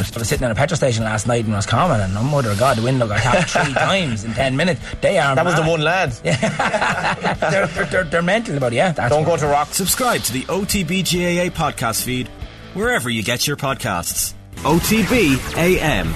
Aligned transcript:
I 0.00 0.18
was 0.18 0.28
sitting 0.28 0.44
in 0.44 0.50
a 0.50 0.54
petrol 0.54 0.76
station 0.76 1.04
last 1.04 1.26
night 1.26 1.44
in 1.44 1.52
Roscommon 1.52 2.00
and 2.00 2.16
oh 2.16 2.22
mother 2.22 2.50
of 2.50 2.58
God 2.58 2.78
the 2.78 2.82
window 2.82 3.06
got 3.06 3.20
tapped 3.20 3.50
three 3.50 3.74
times 3.88 4.24
in 4.24 4.32
10 4.32 4.56
minutes 4.56 4.80
they 5.00 5.18
are 5.18 5.34
That 5.34 5.44
was 5.44 5.54
the 5.56 5.62
one 5.62 5.82
lad. 5.82 6.10
they're, 6.22 7.66
they're, 7.66 7.86
they're, 7.86 8.04
they're 8.04 8.22
mental 8.22 8.56
about 8.56 8.72
it 8.72 8.76
yeah 8.76 8.92
that's 8.92 9.12
Don't 9.12 9.24
go 9.24 9.36
to 9.36 9.46
rock. 9.46 9.68
Subscribe 9.74 10.22
to 10.22 10.32
the 10.32 10.42
OTBGAA 10.42 11.50
podcast 11.50 12.02
feed 12.04 12.28
wherever 12.74 13.10
you 13.10 13.22
get 13.22 13.46
your 13.46 13.56
podcasts. 13.56 14.34
OTB 14.56 15.56
AM 15.56 16.08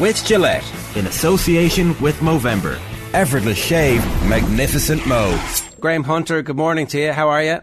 with 0.00 0.24
Gillette 0.24 0.64
in 0.96 1.06
association 1.06 1.98
with 2.00 2.16
Movember. 2.20 2.78
Effortless 3.14 3.58
shave, 3.58 4.04
magnificent 4.28 5.06
Mo. 5.06 5.38
Graham 5.80 6.04
Hunter, 6.04 6.42
good 6.42 6.56
morning 6.56 6.86
to 6.88 6.98
you. 7.00 7.12
How 7.12 7.28
are 7.28 7.42
you? 7.42 7.60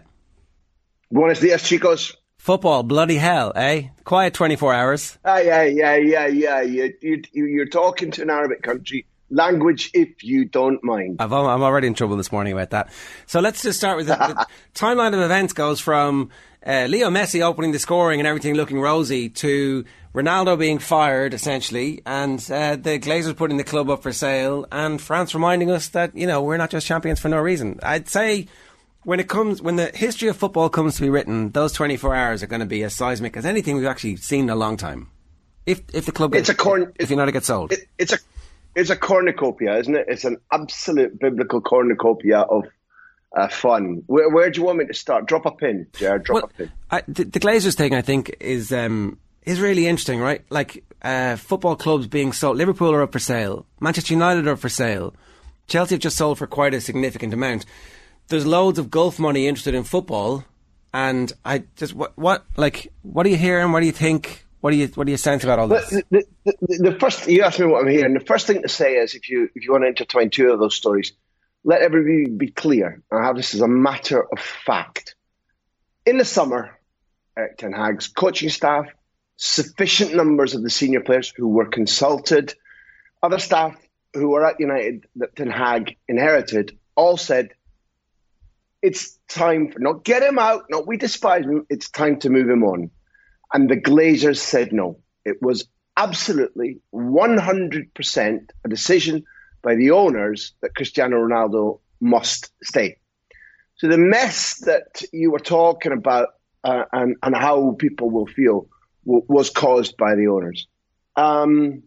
Buenos 1.10 1.40
dias, 1.40 1.62
chicos. 1.62 2.16
Football, 2.46 2.84
bloody 2.84 3.16
hell, 3.16 3.52
eh? 3.56 3.88
Quiet 4.04 4.32
24 4.32 4.72
hours. 4.72 5.18
Ah, 5.24 5.38
yeah, 5.38 5.64
yeah, 5.64 5.96
yeah, 5.96 6.28
yeah. 6.28 6.60
You, 6.60 6.94
you, 7.02 7.24
you're 7.32 7.66
talking 7.66 8.12
to 8.12 8.22
an 8.22 8.30
Arabic 8.30 8.62
country. 8.62 9.04
Language, 9.30 9.90
if 9.94 10.22
you 10.22 10.44
don't 10.44 10.78
mind. 10.84 11.16
I've, 11.18 11.32
I'm 11.32 11.62
already 11.64 11.88
in 11.88 11.94
trouble 11.94 12.16
this 12.16 12.30
morning 12.30 12.52
about 12.52 12.70
that. 12.70 12.92
So 13.26 13.40
let's 13.40 13.62
just 13.62 13.80
start 13.80 13.96
with 13.96 14.06
the, 14.06 14.14
the 14.14 14.46
timeline 14.76 15.12
of 15.12 15.18
events 15.18 15.54
goes 15.54 15.80
from 15.80 16.30
uh, 16.64 16.86
Leo 16.88 17.10
Messi 17.10 17.40
opening 17.40 17.72
the 17.72 17.80
scoring 17.80 18.20
and 18.20 18.28
everything 18.28 18.54
looking 18.54 18.78
rosy 18.78 19.28
to 19.28 19.84
Ronaldo 20.14 20.56
being 20.56 20.78
fired, 20.78 21.34
essentially, 21.34 22.00
and 22.06 22.38
uh, 22.48 22.76
the 22.76 23.00
Glazers 23.00 23.36
putting 23.36 23.56
the 23.56 23.64
club 23.64 23.90
up 23.90 24.04
for 24.04 24.12
sale, 24.12 24.66
and 24.70 25.02
France 25.02 25.34
reminding 25.34 25.72
us 25.72 25.88
that, 25.88 26.16
you 26.16 26.28
know, 26.28 26.42
we're 26.42 26.58
not 26.58 26.70
just 26.70 26.86
champions 26.86 27.18
for 27.18 27.28
no 27.28 27.40
reason. 27.40 27.80
I'd 27.82 28.08
say 28.08 28.46
when 29.06 29.20
it 29.20 29.28
comes 29.28 29.62
when 29.62 29.76
the 29.76 29.86
history 29.94 30.28
of 30.28 30.36
football 30.36 30.68
comes 30.68 30.96
to 30.96 31.02
be 31.02 31.08
written, 31.08 31.50
those 31.52 31.72
24 31.72 32.12
hours 32.12 32.42
are 32.42 32.48
going 32.48 32.60
to 32.60 32.66
be 32.66 32.82
as 32.82 32.92
seismic 32.92 33.36
as 33.36 33.46
anything 33.46 33.76
we've 33.76 33.86
actually 33.86 34.16
seen 34.16 34.44
in 34.44 34.50
a 34.50 34.56
long 34.56 34.76
time. 34.76 35.08
If 35.64 35.82
if 35.94 36.06
the 36.06 36.12
club 36.12 36.32
gets, 36.32 36.48
It's 36.48 36.58
a 36.58 36.60
corn- 36.60 36.92
if 36.98 37.08
United 37.08 37.30
get 37.30 37.44
sold, 37.44 37.72
It, 37.72 37.86
it's 37.98 38.12
a 38.12 38.18
it's 38.74 38.90
a 38.90 38.96
cornucopia, 38.96 39.78
isn't 39.78 39.94
it? 39.94 40.06
It's 40.08 40.24
an 40.24 40.38
absolute 40.52 41.20
biblical 41.20 41.60
cornucopia 41.60 42.40
of 42.40 42.64
uh, 43.36 43.46
fun. 43.46 44.02
Where, 44.06 44.28
where 44.28 44.50
do 44.50 44.60
you 44.60 44.66
want 44.66 44.78
me 44.78 44.86
to 44.86 44.94
start? 44.94 45.26
Drop 45.26 45.46
a 45.46 45.52
pin, 45.52 45.86
Jared. 45.96 46.24
Drop 46.24 46.34
well, 46.34 46.44
a 46.44 46.48
pin. 46.48 46.72
I, 46.90 47.02
the, 47.06 47.24
the 47.24 47.38
Glazers 47.38 47.76
thing 47.76 47.94
I 47.94 48.02
think 48.02 48.34
is 48.40 48.72
um, 48.72 49.18
is 49.44 49.60
really 49.60 49.86
interesting, 49.86 50.18
right? 50.18 50.42
Like 50.50 50.82
uh, 51.02 51.36
football 51.36 51.76
clubs 51.76 52.08
being 52.08 52.32
sold. 52.32 52.56
Liverpool 52.56 52.92
are 52.92 53.02
up 53.02 53.12
for 53.12 53.20
sale. 53.20 53.66
Manchester 53.78 54.14
United 54.14 54.48
are 54.48 54.54
up 54.54 54.58
for 54.58 54.68
sale. 54.68 55.14
Chelsea 55.68 55.94
have 55.94 56.02
just 56.02 56.16
sold 56.16 56.38
for 56.38 56.48
quite 56.48 56.74
a 56.74 56.80
significant 56.80 57.32
amount. 57.32 57.66
There's 58.28 58.46
loads 58.46 58.78
of 58.78 58.90
Gulf 58.90 59.18
money 59.18 59.46
interested 59.46 59.74
in 59.74 59.84
football, 59.84 60.44
and 60.92 61.32
I 61.44 61.64
just 61.76 61.94
what 61.94 62.16
what 62.16 62.44
like 62.56 62.92
what 63.02 63.26
are 63.26 63.28
you 63.28 63.36
hearing? 63.36 63.72
What 63.72 63.80
do 63.80 63.86
you 63.86 63.92
think? 63.92 64.44
What 64.60 64.72
do 64.72 64.76
you 64.76 64.88
what 64.88 65.04
do 65.04 65.12
you 65.12 65.16
sense 65.16 65.44
about 65.44 65.58
all 65.58 65.68
this? 65.68 65.90
the, 65.90 66.04
the, 66.10 66.24
the, 66.44 66.90
the 66.90 66.98
first 66.98 67.28
you 67.28 67.42
asked 67.42 67.60
me 67.60 67.66
what 67.66 67.82
I'm 67.82 67.88
hearing. 67.88 68.14
The 68.14 68.20
first 68.20 68.46
thing 68.46 68.62
to 68.62 68.68
say 68.68 68.96
is 68.96 69.14
if 69.14 69.28
you 69.28 69.48
if 69.54 69.64
you 69.64 69.72
want 69.72 69.84
to 69.84 69.88
intertwine 69.88 70.30
two 70.30 70.50
of 70.50 70.58
those 70.58 70.74
stories, 70.74 71.12
let 71.64 71.82
everybody 71.82 72.30
be 72.30 72.50
clear. 72.50 73.02
I 73.12 73.24
have 73.24 73.36
this 73.36 73.54
as 73.54 73.60
a 73.60 73.68
matter 73.68 74.22
of 74.22 74.38
fact. 74.40 75.14
In 76.04 76.18
the 76.18 76.24
summer, 76.24 76.78
Erik 77.36 77.58
Ten 77.58 77.72
Hag's 77.72 78.08
coaching 78.08 78.48
staff, 78.48 78.86
sufficient 79.36 80.14
numbers 80.14 80.54
of 80.54 80.62
the 80.62 80.70
senior 80.70 81.00
players 81.00 81.32
who 81.36 81.48
were 81.48 81.66
consulted, 81.66 82.54
other 83.22 83.38
staff 83.38 83.76
who 84.14 84.30
were 84.30 84.46
at 84.46 84.60
United 84.60 85.06
that 85.16 85.36
Ten 85.36 85.50
Hag 85.50 85.96
inherited, 86.08 86.78
all 86.94 87.16
said 87.16 87.50
it's 88.86 89.18
time 89.26 89.72
for 89.72 89.80
not 89.80 90.04
get 90.04 90.22
him 90.22 90.38
out, 90.38 90.66
not 90.70 90.86
we 90.86 90.96
despise 90.96 91.44
him, 91.44 91.66
it's 91.68 91.90
time 91.90 92.20
to 92.20 92.30
move 92.30 92.48
him 92.48 92.62
on. 92.62 92.88
And 93.52 93.68
the 93.68 93.76
Glazers 93.76 94.38
said 94.38 94.72
no. 94.72 95.00
It 95.24 95.42
was 95.42 95.68
absolutely 95.96 96.78
100% 96.94 98.50
a 98.64 98.68
decision 98.68 99.24
by 99.60 99.74
the 99.74 99.90
owners 99.90 100.52
that 100.60 100.76
Cristiano 100.76 101.16
Ronaldo 101.16 101.80
must 102.00 102.52
stay. 102.62 102.98
So 103.74 103.88
the 103.88 103.98
mess 103.98 104.58
that 104.60 105.02
you 105.12 105.32
were 105.32 105.40
talking 105.40 105.90
about 105.90 106.28
uh, 106.62 106.84
and, 106.92 107.16
and 107.24 107.36
how 107.36 107.74
people 107.76 108.08
will 108.08 108.26
feel 108.26 108.68
w- 109.04 109.26
was 109.28 109.50
caused 109.50 109.96
by 109.96 110.14
the 110.14 110.28
owners. 110.28 110.68
Um, 111.16 111.82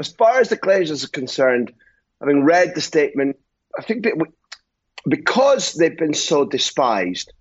as 0.00 0.08
far 0.08 0.40
as 0.40 0.48
the 0.48 0.56
Glazers 0.56 1.04
are 1.04 1.08
concerned, 1.08 1.72
having 2.20 2.42
read 2.42 2.74
the 2.74 2.80
statement, 2.80 3.36
I 3.78 3.82
think 3.82 4.02
that 4.02 4.16
because 5.08 5.74
they've 5.74 5.96
been 5.96 6.14
so 6.14 6.44
despised 6.44 7.32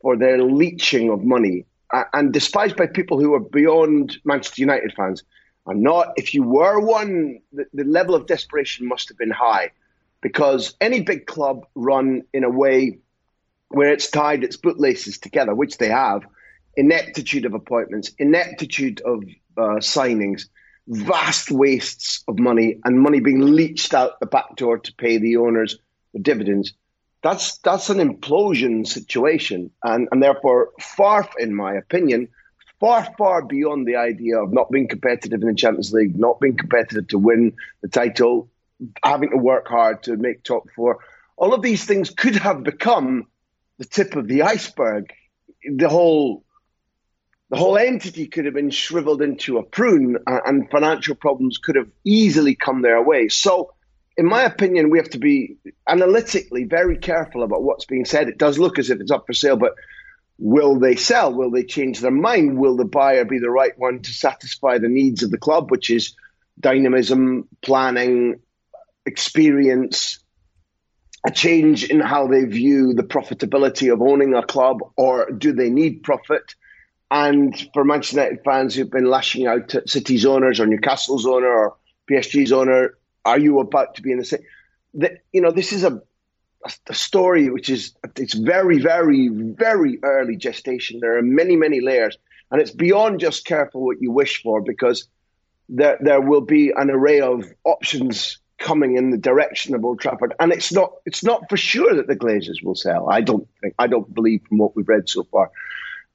for 0.00 0.16
their 0.16 0.42
leeching 0.42 1.10
of 1.10 1.24
money 1.24 1.66
and 2.12 2.32
despised 2.32 2.76
by 2.76 2.86
people 2.86 3.20
who 3.20 3.34
are 3.34 3.40
beyond 3.40 4.18
Manchester 4.24 4.62
United 4.62 4.92
fans. 4.96 5.22
And 5.66 5.82
not, 5.82 6.12
if 6.16 6.34
you 6.34 6.42
were 6.42 6.80
one, 6.80 7.40
the, 7.52 7.66
the 7.74 7.84
level 7.84 8.14
of 8.14 8.26
desperation 8.26 8.86
must 8.86 9.08
have 9.08 9.18
been 9.18 9.30
high 9.30 9.70
because 10.20 10.74
any 10.80 11.00
big 11.00 11.26
club 11.26 11.66
run 11.74 12.22
in 12.32 12.44
a 12.44 12.50
way 12.50 12.98
where 13.68 13.92
it's 13.92 14.10
tied 14.10 14.44
its 14.44 14.56
bootlaces 14.56 15.18
together, 15.18 15.54
which 15.54 15.78
they 15.78 15.88
have, 15.88 16.22
ineptitude 16.76 17.44
of 17.44 17.54
appointments, 17.54 18.12
ineptitude 18.18 19.00
of 19.02 19.22
uh, 19.56 19.78
signings, 19.78 20.46
vast 20.88 21.50
wastes 21.50 22.24
of 22.26 22.38
money, 22.38 22.78
and 22.84 23.00
money 23.00 23.20
being 23.20 23.40
leached 23.40 23.94
out 23.94 24.18
the 24.20 24.26
back 24.26 24.56
door 24.56 24.78
to 24.78 24.92
pay 24.94 25.18
the 25.18 25.36
owners 25.36 25.78
the 26.12 26.18
dividends 26.18 26.72
that's 27.22 27.58
that's 27.58 27.90
an 27.90 27.98
implosion 27.98 28.86
situation, 28.86 29.70
and 29.82 30.08
and 30.10 30.22
therefore 30.22 30.70
far, 30.80 31.28
in 31.38 31.54
my 31.54 31.74
opinion, 31.74 32.28
far 32.78 33.06
far 33.18 33.42
beyond 33.42 33.86
the 33.86 33.96
idea 33.96 34.38
of 34.38 34.52
not 34.52 34.70
being 34.70 34.88
competitive 34.88 35.42
in 35.42 35.48
the 35.48 35.54
Champions 35.54 35.92
League, 35.92 36.18
not 36.18 36.40
being 36.40 36.56
competitive 36.56 37.08
to 37.08 37.18
win 37.18 37.54
the 37.82 37.88
title, 37.88 38.50
having 39.04 39.30
to 39.30 39.36
work 39.36 39.68
hard 39.68 40.02
to 40.04 40.16
make 40.16 40.42
top 40.42 40.70
four. 40.74 40.98
All 41.36 41.54
of 41.54 41.62
these 41.62 41.84
things 41.84 42.10
could 42.10 42.36
have 42.36 42.62
become 42.62 43.26
the 43.78 43.84
tip 43.84 44.16
of 44.16 44.26
the 44.26 44.42
iceberg. 44.42 45.12
The 45.64 45.88
whole 45.88 46.44
the 47.50 47.56
whole 47.56 47.76
entity 47.76 48.28
could 48.28 48.44
have 48.46 48.54
been 48.54 48.70
shriveled 48.70 49.20
into 49.20 49.58
a 49.58 49.62
prune, 49.62 50.18
and 50.26 50.70
financial 50.70 51.16
problems 51.16 51.58
could 51.58 51.76
have 51.76 51.90
easily 52.04 52.54
come 52.54 52.80
their 52.80 53.02
way. 53.02 53.28
So 53.28 53.74
in 54.20 54.26
my 54.26 54.42
opinion, 54.42 54.90
we 54.90 54.98
have 54.98 55.08
to 55.08 55.18
be 55.18 55.56
analytically 55.88 56.64
very 56.64 56.98
careful 56.98 57.42
about 57.42 57.62
what's 57.62 57.86
being 57.86 58.04
said. 58.04 58.28
It 58.28 58.36
does 58.36 58.58
look 58.58 58.78
as 58.78 58.90
if 58.90 59.00
it's 59.00 59.10
up 59.10 59.26
for 59.26 59.32
sale, 59.32 59.56
but 59.56 59.72
will 60.36 60.78
they 60.78 60.94
sell? 60.94 61.32
Will 61.32 61.50
they 61.50 61.64
change 61.64 62.00
their 62.00 62.10
mind? 62.10 62.58
Will 62.58 62.76
the 62.76 62.84
buyer 62.84 63.24
be 63.24 63.38
the 63.38 63.48
right 63.48 63.72
one 63.78 64.02
to 64.02 64.12
satisfy 64.12 64.76
the 64.76 64.90
needs 64.90 65.22
of 65.22 65.30
the 65.30 65.38
club, 65.38 65.70
which 65.70 65.88
is 65.88 66.14
dynamism, 66.60 67.48
planning, 67.62 68.40
experience, 69.06 70.18
a 71.26 71.30
change 71.30 71.84
in 71.84 72.00
how 72.00 72.26
they 72.26 72.44
view 72.44 72.92
the 72.92 73.02
profitability 73.02 73.90
of 73.90 74.02
owning 74.02 74.34
a 74.34 74.42
club, 74.42 74.80
or 74.98 75.30
do 75.30 75.54
they 75.54 75.70
need 75.70 76.02
profit? 76.02 76.54
And 77.10 77.58
for 77.72 77.84
Manchester 77.84 78.20
United 78.20 78.44
fans 78.44 78.74
who've 78.74 78.90
been 78.90 79.08
lashing 79.08 79.46
out 79.46 79.74
at 79.74 79.88
City's 79.88 80.26
owners 80.26 80.60
or 80.60 80.66
Newcastle's 80.66 81.24
owner 81.24 81.48
or 81.48 81.76
PSG's 82.10 82.52
owner, 82.52 82.98
are 83.24 83.38
you 83.38 83.60
about 83.60 83.94
to 83.96 84.02
be 84.02 84.12
in 84.12 84.18
the 84.18 84.24
same? 84.24 84.42
That 84.94 85.18
you 85.32 85.40
know, 85.40 85.50
this 85.50 85.72
is 85.72 85.84
a, 85.84 86.02
a 86.86 86.94
story 86.94 87.50
which 87.50 87.68
is 87.68 87.94
it's 88.16 88.34
very, 88.34 88.78
very, 88.78 89.28
very 89.28 89.98
early 90.02 90.36
gestation. 90.36 91.00
There 91.00 91.18
are 91.18 91.22
many, 91.22 91.56
many 91.56 91.80
layers, 91.80 92.16
and 92.50 92.60
it's 92.60 92.70
beyond 92.70 93.20
just 93.20 93.44
careful 93.44 93.84
what 93.84 94.00
you 94.00 94.10
wish 94.10 94.42
for 94.42 94.60
because 94.60 95.06
there 95.68 95.98
there 96.00 96.20
will 96.20 96.40
be 96.40 96.72
an 96.76 96.90
array 96.90 97.20
of 97.20 97.44
options 97.64 98.38
coming 98.58 98.96
in 98.96 99.10
the 99.10 99.16
direction 99.16 99.74
of 99.74 99.84
Old 99.84 100.00
Trafford, 100.00 100.34
and 100.40 100.52
it's 100.52 100.72
not 100.72 100.92
it's 101.06 101.24
not 101.24 101.48
for 101.48 101.56
sure 101.56 101.94
that 101.94 102.06
the 102.06 102.16
Glazers 102.16 102.62
will 102.62 102.74
sell. 102.74 103.08
I 103.10 103.20
don't 103.20 103.48
think 103.60 103.74
I 103.78 103.86
don't 103.86 104.12
believe 104.12 104.42
from 104.48 104.58
what 104.58 104.74
we've 104.74 104.88
read 104.88 105.08
so 105.08 105.24
far. 105.24 105.50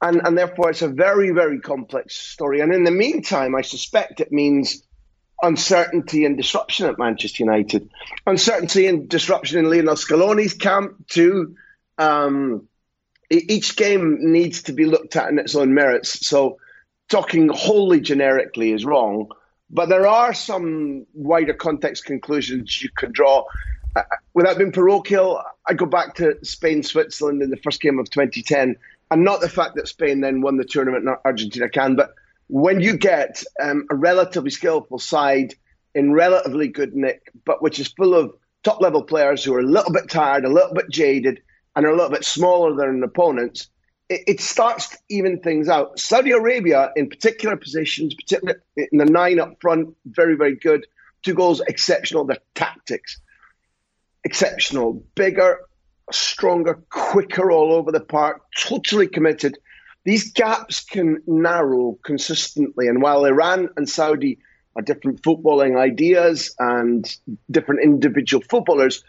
And, 0.02 0.20
and 0.26 0.36
therefore, 0.36 0.68
it's 0.68 0.82
a 0.82 0.88
very, 0.88 1.30
very 1.30 1.58
complex 1.58 2.14
story. 2.14 2.60
And 2.60 2.72
in 2.74 2.84
the 2.84 2.90
meantime, 2.90 3.54
I 3.54 3.62
suspect 3.62 4.20
it 4.20 4.30
means 4.30 4.82
uncertainty 5.42 6.24
and 6.24 6.36
disruption 6.36 6.86
at 6.86 6.98
Manchester 6.98 7.42
United, 7.42 7.90
uncertainty 8.26 8.86
and 8.86 9.08
disruption 9.08 9.58
in 9.58 9.70
Lionel 9.70 9.94
Scaloni's 9.94 10.54
camp 10.54 11.06
too. 11.08 11.56
Um, 11.98 12.68
each 13.30 13.76
game 13.76 14.32
needs 14.32 14.64
to 14.64 14.72
be 14.72 14.84
looked 14.84 15.16
at 15.16 15.28
in 15.28 15.38
its 15.38 15.54
own 15.56 15.74
merits. 15.74 16.26
So, 16.26 16.58
talking 17.08 17.48
wholly 17.48 18.00
generically 18.00 18.72
is 18.72 18.84
wrong, 18.84 19.30
but 19.70 19.88
there 19.88 20.06
are 20.06 20.32
some 20.32 21.06
wider 21.12 21.54
context 21.54 22.04
conclusions 22.04 22.80
you 22.82 22.90
can 22.96 23.12
draw. 23.12 23.44
Uh, 23.94 24.02
without 24.34 24.58
being 24.58 24.72
parochial, 24.72 25.42
I 25.66 25.74
go 25.74 25.86
back 25.86 26.14
to 26.16 26.36
Spain, 26.44 26.82
Switzerland 26.82 27.42
in 27.42 27.50
the 27.50 27.56
first 27.56 27.80
game 27.80 27.98
of 27.98 28.10
2010, 28.10 28.76
and 29.10 29.24
not 29.24 29.40
the 29.40 29.48
fact 29.48 29.74
that 29.76 29.88
Spain 29.88 30.20
then 30.20 30.40
won 30.40 30.56
the 30.56 30.64
tournament, 30.64 31.04
not 31.04 31.20
Argentina 31.24 31.68
can, 31.68 31.96
but 31.96 32.14
when 32.48 32.80
you 32.80 32.96
get 32.96 33.42
um, 33.60 33.86
a 33.90 33.94
relatively 33.94 34.50
skillful 34.50 34.98
side 34.98 35.54
in 35.94 36.12
relatively 36.12 36.68
good 36.68 36.94
nick, 36.94 37.32
but 37.44 37.62
which 37.62 37.78
is 37.78 37.88
full 37.88 38.14
of 38.14 38.32
top 38.62 38.80
level 38.80 39.02
players 39.02 39.42
who 39.42 39.54
are 39.54 39.60
a 39.60 39.66
little 39.66 39.92
bit 39.92 40.10
tired, 40.10 40.44
a 40.44 40.52
little 40.52 40.74
bit 40.74 40.90
jaded, 40.90 41.40
and 41.74 41.86
are 41.86 41.90
a 41.90 41.96
little 41.96 42.10
bit 42.10 42.24
smaller 42.24 42.74
than 42.74 43.02
opponents, 43.02 43.68
it, 44.08 44.22
it 44.26 44.40
starts 44.40 44.90
to 44.90 44.98
even 45.08 45.40
things 45.40 45.68
out. 45.68 45.98
Saudi 45.98 46.32
Arabia, 46.32 46.90
in 46.96 47.08
particular 47.08 47.56
positions, 47.56 48.14
particularly 48.14 48.60
in 48.76 48.98
the 48.98 49.04
nine 49.04 49.40
up 49.40 49.56
front, 49.60 49.94
very, 50.06 50.36
very 50.36 50.56
good. 50.56 50.86
Two 51.22 51.34
goals, 51.34 51.60
exceptional. 51.60 52.24
Their 52.24 52.38
tactics, 52.54 53.20
exceptional. 54.24 55.04
Bigger, 55.14 55.60
stronger, 56.12 56.74
quicker 56.90 57.50
all 57.50 57.72
over 57.72 57.90
the 57.90 58.00
park, 58.00 58.42
totally 58.56 59.08
committed. 59.08 59.58
These 60.06 60.32
gaps 60.32 60.82
can 60.82 61.22
narrow 61.26 61.98
consistently. 62.02 62.88
And 62.88 63.02
while 63.02 63.26
Iran 63.26 63.68
and 63.76 63.86
Saudi 63.86 64.38
are 64.74 64.82
different 64.82 65.20
footballing 65.20 65.78
ideas 65.78 66.54
and 66.58 67.04
different 67.50 67.82
individual 67.82 68.42
footballers, 68.48 69.04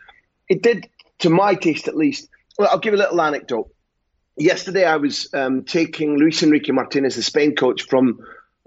it 0.50 0.62
did, 0.62 0.90
to 1.20 1.30
my 1.30 1.56
taste 1.56 1.88
at 1.88 1.96
least. 1.96 2.28
Well, 2.60 2.68
I'll 2.70 2.80
give 2.80 2.94
a 2.94 2.98
little 2.98 3.22
anecdote 3.22 3.70
yesterday 4.38 4.86
I 4.86 4.98
was 4.98 5.30
um, 5.34 5.64
taking 5.64 6.18
Luis 6.18 6.42
Enrique 6.44 6.72
Martinez, 6.72 7.16
the 7.16 7.24
Spain 7.24 7.56
coach, 7.56 7.84
from 7.84 8.20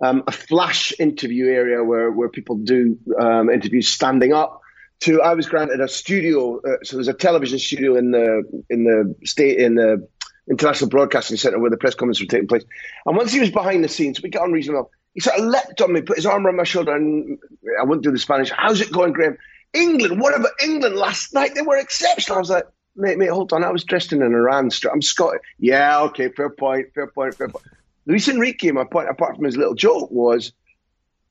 um, 0.03 0.25
a 0.27 0.33
flash 0.33 0.93
interview 0.99 1.47
area 1.47 1.83
where, 1.85 2.11
where 2.11 2.29
people 2.29 2.57
do 2.57 2.99
um, 3.19 3.51
interviews 3.51 3.89
standing 3.89 4.33
up 4.33 4.61
to 5.01 5.23
I 5.23 5.35
was 5.35 5.47
granted 5.47 5.81
a 5.81 5.89
studio. 5.89 6.61
Uh, 6.61 6.77
so 6.83 6.97
there's 6.97 7.09
a 7.09 7.15
television 7.15 7.59
studio 7.59 7.97
in 7.97 8.11
the 8.11 8.65
in 8.69 8.85
the 8.85 9.15
state 9.27 9.59
in 9.59 9.75
the 9.75 10.07
International 10.51 10.91
Broadcasting 10.91 11.37
Centre 11.37 11.59
where 11.59 11.71
the 11.71 11.77
press 11.77 11.95
conference 11.95 12.21
were 12.21 12.27
taking 12.27 12.49
place. 12.49 12.65
And 13.07 13.17
once 13.17 13.33
he 13.33 13.41
was 13.41 13.51
behind 13.51 13.85
the 13.85 13.89
scenes, 13.89 14.21
we 14.21 14.29
got 14.29 14.43
on 14.43 14.53
reasonably 14.53 14.83
well. 14.83 14.91
He 15.15 15.21
sort 15.21 15.39
of 15.39 15.47
leapt 15.47 15.81
on 15.81 15.93
me, 15.93 16.03
put 16.03 16.17
his 16.17 16.27
arm 16.27 16.47
around 16.47 16.57
my 16.57 16.65
shoulder, 16.65 16.95
and 16.95 17.39
I 17.81 17.85
wouldn't 17.85 18.05
do 18.05 18.13
the 18.13 18.19
Spanish. 18.19 18.51
How's 18.51 18.81
it 18.81 18.93
going, 18.93 19.13
Graham? 19.13 19.39
England, 19.73 20.21
what 20.21 20.37
about 20.37 20.53
England 20.63 20.97
last 20.97 21.33
night? 21.33 21.55
They 21.55 21.63
were 21.63 21.77
exceptional. 21.77 22.37
I 22.37 22.41
was 22.41 22.51
like, 22.51 22.65
mate, 22.97 23.19
mate, 23.19 23.31
hold 23.31 23.53
on. 23.53 23.65
I 23.65 23.71
was 23.71 23.85
dressed 23.85 24.13
in 24.13 24.23
an 24.23 24.35
Iran 24.35 24.71
strip. 24.71 24.93
I'm 24.93 25.03
Scottish. 25.03 25.41
Yeah, 25.59 26.03
okay, 26.03 26.29
fair 26.31 26.51
point, 26.51 26.89
fair 26.95 27.07
point, 27.07 27.35
fair 27.35 27.49
point. 27.49 27.65
Luis 28.07 28.29
Enrique, 28.29 28.71
my 28.73 28.85
point, 28.85 29.09
apart 29.09 29.37
from 29.37 29.45
his 29.45 29.57
little 29.57 29.75
joke, 29.75 30.11
was 30.11 30.53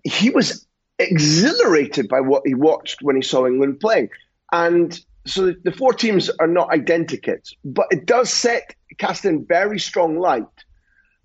he 0.04 0.30
was 0.30 0.66
exhilarated 0.98 2.08
by 2.08 2.22
what 2.22 2.44
he 2.46 2.54
watched 2.54 3.02
when 3.02 3.16
he 3.16 3.22
saw 3.22 3.46
England 3.46 3.80
playing. 3.80 4.10
And 4.52 4.98
so 5.26 5.54
the 5.64 5.72
four 5.72 5.94
teams 5.94 6.30
are 6.40 6.48
not 6.48 6.72
identical, 6.72 7.36
but 7.64 7.88
it 7.92 8.06
does 8.06 8.32
set, 8.32 8.76
cast 8.98 9.26
in 9.26 9.46
very 9.46 9.80
strong 9.80 10.20
light 10.20 10.46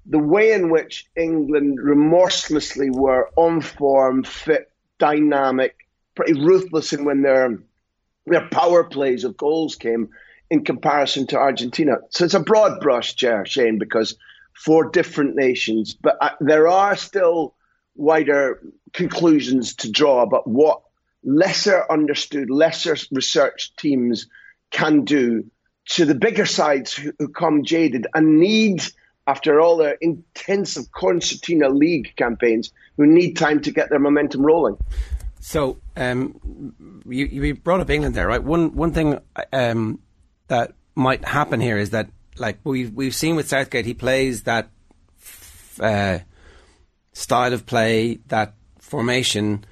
the 0.07 0.19
way 0.19 0.53
in 0.53 0.71
which 0.71 1.07
England 1.17 1.79
remorselessly 1.81 2.91
were 2.91 3.31
on 3.37 3.61
form, 3.61 4.23
fit, 4.23 4.71
dynamic, 4.99 5.77
pretty 6.15 6.35
ruthless 6.35 6.93
in 6.93 7.05
when 7.05 7.23
their 7.23 7.59
their 8.27 8.49
power 8.49 8.85
plays 8.85 9.25
of 9.25 9.37
goals 9.37 9.77
came 9.77 10.09
in 10.51 10.65
comparison 10.65 11.27
to 11.27 11.37
Argentina. 11.37 11.97
So 12.09 12.25
it's 12.25 12.35
a 12.35 12.41
broad 12.41 12.81
brush, 12.81 13.15
Ger, 13.15 13.45
Shane, 13.45 13.79
because 13.79 14.17
for 14.55 14.89
different 14.91 15.37
nations, 15.37 15.95
but 15.95 16.17
uh, 16.23 16.31
there 16.41 16.69
are 16.69 16.97
still 16.97 17.55
wider 17.97 18.63
conclusions 18.93 19.75
to 19.75 19.91
draw 19.91 20.23
about 20.23 20.47
what 20.47 20.81
lesser 21.25 21.85
understood, 21.91 22.51
lesser 22.51 22.97
researched 23.11 23.77
teams 23.79 24.27
can 24.71 25.05
do 25.05 25.51
to 25.87 26.05
the 26.05 26.15
bigger 26.15 26.47
sides 26.47 26.93
who, 26.93 27.13
who 27.19 27.29
come 27.29 27.65
jaded 27.65 28.07
and 28.15 28.39
need, 28.39 28.83
after 29.27 29.61
all 29.61 29.77
their 29.77 29.97
intensive 30.01 30.91
concertina 30.93 31.69
league 31.69 32.15
campaigns, 32.17 32.71
who 32.97 33.07
need 33.07 33.35
time 33.35 33.61
to 33.63 33.71
get 33.71 33.91
their 33.91 33.99
momentum 33.99 34.43
rolling. 34.43 34.77
So 35.41 35.79
um, 35.97 37.03
you, 37.07 37.27
you 37.27 37.55
brought 37.55 37.81
up 37.81 37.91
England 37.91 38.15
there, 38.15 38.27
right? 38.27 38.43
One 38.43 38.75
one 38.75 38.93
thing 38.93 39.21
um, 39.53 40.01
that 40.49 40.73
might 40.95 41.25
happen 41.25 41.61
here 41.61 41.77
is 41.77 41.91
that, 41.91 42.09
like 42.39 42.59
we've 42.65 42.93
we've 42.93 43.15
seen 43.15 43.37
with 43.37 43.49
Southgate, 43.49 43.85
he 43.85 43.95
plays 43.95 44.45
that 44.45 44.71
uh, 45.81 46.21
style 47.13 47.53
of 47.53 47.67
play, 47.67 48.21
that 48.29 48.55
formation 48.79 49.65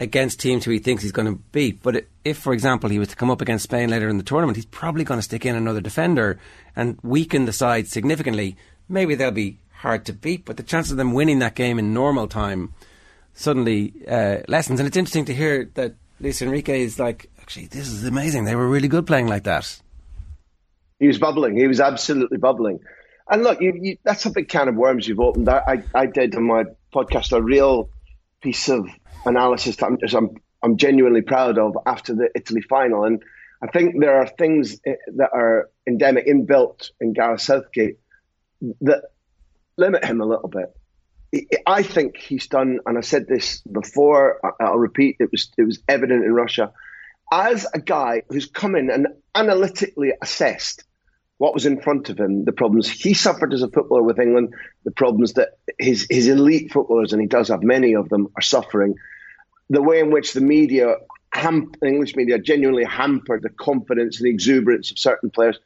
against 0.00 0.40
teams 0.40 0.64
who 0.64 0.70
he 0.70 0.78
thinks 0.78 1.02
he's 1.02 1.12
going 1.12 1.32
to 1.32 1.40
beat. 1.52 1.82
But 1.82 2.06
if, 2.24 2.38
for 2.38 2.52
example, 2.52 2.90
he 2.90 2.98
was 2.98 3.08
to 3.08 3.16
come 3.16 3.30
up 3.30 3.40
against 3.40 3.64
Spain 3.64 3.90
later 3.90 4.08
in 4.08 4.18
the 4.18 4.24
tournament, 4.24 4.56
he's 4.56 4.66
probably 4.66 5.04
going 5.04 5.18
to 5.18 5.22
stick 5.22 5.46
in 5.46 5.54
another 5.54 5.80
defender 5.80 6.38
and 6.74 6.98
weaken 7.02 7.44
the 7.44 7.52
side 7.52 7.86
significantly. 7.88 8.56
Maybe 8.88 9.14
they'll 9.14 9.30
be 9.30 9.58
hard 9.72 10.04
to 10.06 10.12
beat, 10.12 10.44
but 10.44 10.56
the 10.56 10.62
chance 10.62 10.90
of 10.90 10.96
them 10.96 11.12
winning 11.12 11.38
that 11.40 11.54
game 11.54 11.78
in 11.78 11.94
normal 11.94 12.26
time 12.26 12.72
suddenly 13.34 13.92
uh, 14.08 14.38
lessens. 14.48 14.80
And 14.80 14.86
it's 14.86 14.96
interesting 14.96 15.26
to 15.26 15.34
hear 15.34 15.70
that 15.74 15.94
Luis 16.20 16.42
Enrique 16.42 16.82
is 16.82 16.98
like, 16.98 17.30
actually, 17.40 17.66
this 17.66 17.88
is 17.88 18.04
amazing. 18.04 18.44
They 18.44 18.56
were 18.56 18.68
really 18.68 18.88
good 18.88 19.06
playing 19.06 19.28
like 19.28 19.44
that. 19.44 19.80
He 20.98 21.06
was 21.06 21.18
bubbling. 21.18 21.56
He 21.56 21.66
was 21.66 21.80
absolutely 21.80 22.38
bubbling. 22.38 22.80
And 23.28 23.42
look, 23.42 23.60
you, 23.60 23.72
you, 23.80 23.96
that's 24.04 24.26
a 24.26 24.30
big 24.30 24.48
can 24.48 24.68
of 24.68 24.74
worms 24.74 25.08
you've 25.08 25.20
opened. 25.20 25.48
I, 25.48 25.82
I, 25.94 26.02
I, 26.02 26.06
did 26.06 26.34
on 26.34 26.44
my 26.44 26.64
podcast 26.94 27.32
a 27.32 27.40
real 27.40 27.88
piece 28.44 28.68
of 28.68 28.86
analysis 29.24 29.76
that 29.76 29.86
I'm, 29.86 29.98
I'm, 30.14 30.36
I'm 30.62 30.76
genuinely 30.76 31.22
proud 31.22 31.58
of 31.58 31.76
after 31.86 32.14
the 32.14 32.28
Italy 32.34 32.60
final. 32.60 33.04
And 33.04 33.22
I 33.62 33.68
think 33.68 33.98
there 33.98 34.20
are 34.20 34.26
things 34.26 34.78
eh, 34.86 34.96
that 35.16 35.30
are 35.32 35.70
endemic, 35.88 36.26
inbuilt 36.26 36.90
in 37.00 37.14
Gareth 37.14 37.40
Southgate 37.40 37.98
that 38.82 39.04
limit 39.78 40.04
him 40.04 40.20
a 40.20 40.26
little 40.26 40.48
bit. 40.48 40.76
I 41.66 41.82
think 41.82 42.16
he's 42.16 42.46
done, 42.46 42.78
and 42.86 42.96
I 42.96 43.00
said 43.00 43.26
this 43.26 43.60
before. 43.62 44.38
I'll 44.60 44.78
repeat. 44.78 45.16
It 45.18 45.32
was 45.32 45.50
it 45.58 45.64
was 45.64 45.82
evident 45.88 46.24
in 46.24 46.32
Russia, 46.32 46.72
as 47.32 47.66
a 47.74 47.80
guy 47.80 48.22
who's 48.28 48.46
come 48.46 48.76
in 48.76 48.88
and 48.88 49.08
analytically 49.34 50.12
assessed 50.22 50.84
what 51.44 51.52
was 51.52 51.66
in 51.66 51.82
front 51.82 52.08
of 52.08 52.18
him, 52.18 52.46
the 52.46 52.52
problems 52.52 52.88
he 52.88 53.12
suffered 53.12 53.52
as 53.52 53.60
a 53.60 53.68
footballer 53.68 54.02
with 54.02 54.18
England, 54.18 54.54
the 54.84 54.90
problems 54.90 55.34
that 55.34 55.50
his 55.78 56.06
his 56.08 56.26
elite 56.26 56.72
footballers, 56.72 57.12
and 57.12 57.20
he 57.20 57.28
does 57.28 57.48
have 57.48 57.62
many 57.62 57.94
of 57.94 58.08
them, 58.08 58.28
are 58.34 58.42
suffering. 58.42 58.94
The 59.68 59.82
way 59.82 60.00
in 60.00 60.10
which 60.10 60.32
the 60.32 60.40
media, 60.40 60.94
ham- 61.32 61.72
English 61.84 62.16
media, 62.16 62.38
genuinely 62.38 62.84
hampered 62.84 63.42
the 63.42 63.50
confidence 63.50 64.18
and 64.18 64.26
the 64.26 64.30
exuberance 64.30 64.90
of 64.90 64.98
certain 64.98 65.30
players 65.30 65.58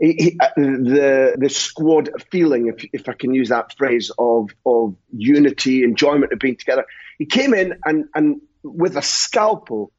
he, 0.00 0.12
he, 0.14 0.38
uh, 0.40 0.48
the 0.56 1.36
the 1.38 1.50
squad 1.50 2.10
feeling, 2.30 2.68
if 2.68 2.88
if 2.92 3.08
I 3.08 3.12
can 3.12 3.34
use 3.34 3.50
that 3.50 3.76
phrase, 3.76 4.10
of 4.18 4.50
of 4.64 4.96
unity, 5.12 5.84
enjoyment 5.84 6.32
of 6.32 6.38
being 6.38 6.56
together. 6.56 6.86
He 7.18 7.26
came 7.26 7.52
in 7.52 7.78
and 7.84 8.06
and 8.14 8.40
with 8.62 8.96
a 8.96 9.02
scalpel, 9.02 9.92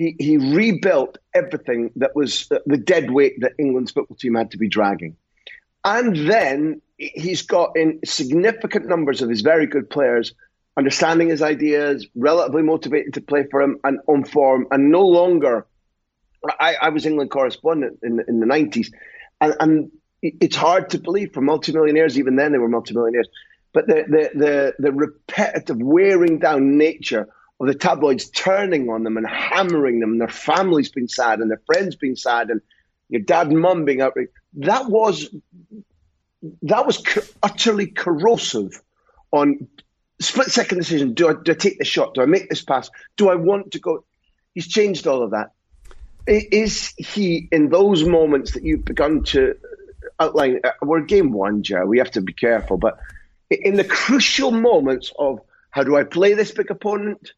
he 0.00 0.16
he 0.18 0.36
rebuilt 0.36 1.18
everything 1.34 1.90
that 1.96 2.16
was 2.16 2.50
uh, 2.50 2.58
the 2.66 2.78
dead 2.78 3.10
weight 3.10 3.40
that 3.40 3.52
England's 3.58 3.92
football 3.92 4.16
team 4.16 4.34
had 4.34 4.50
to 4.52 4.58
be 4.58 4.68
dragging, 4.68 5.16
and 5.84 6.16
then 6.16 6.80
he's 6.96 7.42
got 7.42 7.76
in 7.76 8.00
significant 8.04 8.86
numbers 8.86 9.20
of 9.22 9.28
his 9.28 9.42
very 9.42 9.66
good 9.66 9.88
players 9.90 10.34
understanding 10.76 11.28
his 11.28 11.42
ideas, 11.42 12.06
relatively 12.14 12.62
motivated 12.62 13.12
to 13.14 13.20
play 13.20 13.44
for 13.50 13.60
him, 13.60 13.78
and 13.84 13.98
on 14.06 14.24
form, 14.24 14.66
and 14.70 14.90
no 14.90 15.06
longer. 15.06 15.66
I, 16.58 16.76
I 16.80 16.88
was 16.88 17.04
England 17.04 17.30
correspondent 17.30 17.98
in 18.02 18.24
in 18.26 18.40
the 18.40 18.46
nineties 18.46 18.90
and, 19.40 19.54
and 19.60 19.90
it's 20.22 20.56
hard 20.56 20.90
to 20.90 20.98
believe 20.98 21.32
for 21.32 21.40
multimillionaires. 21.40 22.18
Even 22.18 22.36
then, 22.36 22.52
they 22.52 22.58
were 22.58 22.68
multimillionaires. 22.68 23.28
But 23.72 23.86
the, 23.86 24.04
the 24.08 24.38
the 24.38 24.74
the 24.78 24.92
repetitive 24.92 25.78
wearing 25.78 26.38
down 26.38 26.76
nature 26.76 27.28
of 27.60 27.66
the 27.66 27.74
tabloids 27.74 28.30
turning 28.30 28.88
on 28.88 29.02
them 29.02 29.16
and 29.16 29.26
hammering 29.26 30.00
them, 30.00 30.12
and 30.12 30.20
their 30.20 30.28
families 30.28 30.90
being 30.90 31.08
sad, 31.08 31.40
and 31.40 31.50
their 31.50 31.62
friends 31.66 31.96
being 31.96 32.16
sad, 32.16 32.50
and 32.50 32.60
your 33.08 33.22
dad 33.22 33.48
and 33.48 33.60
mum 33.60 33.84
being 33.84 34.00
outraged. 34.00 34.32
That 34.54 34.88
was 34.88 35.28
that 36.62 36.86
was 36.86 36.98
co- 36.98 37.22
utterly 37.42 37.86
corrosive 37.86 38.80
on 39.30 39.68
split 40.20 40.48
second 40.48 40.78
decision. 40.78 41.14
Do 41.14 41.28
I, 41.28 41.34
do 41.34 41.52
I 41.52 41.54
take 41.54 41.78
the 41.78 41.84
shot? 41.84 42.14
Do 42.14 42.22
I 42.22 42.26
make 42.26 42.48
this 42.48 42.62
pass? 42.62 42.90
Do 43.16 43.28
I 43.28 43.34
want 43.34 43.72
to 43.72 43.78
go? 43.78 44.04
He's 44.54 44.66
changed 44.66 45.06
all 45.06 45.22
of 45.22 45.32
that 45.32 45.52
is 46.26 46.94
he 46.96 47.48
in 47.50 47.68
those 47.68 48.04
moments 48.04 48.52
that 48.52 48.64
you've 48.64 48.84
begun 48.84 49.24
to 49.24 49.56
outline? 50.18 50.60
Uh, 50.62 50.70
we're 50.82 51.00
game 51.00 51.32
one, 51.32 51.62
Joe. 51.62 51.84
We 51.86 51.98
have 51.98 52.10
to 52.12 52.20
be 52.20 52.32
careful, 52.32 52.76
but 52.76 52.98
in 53.50 53.74
the 53.74 53.84
crucial 53.84 54.50
moments 54.50 55.12
of 55.18 55.40
how 55.70 55.82
do 55.82 55.96
I 55.96 56.04
play 56.04 56.34
this 56.34 56.52
big 56.52 56.70
opponent? 56.70 57.32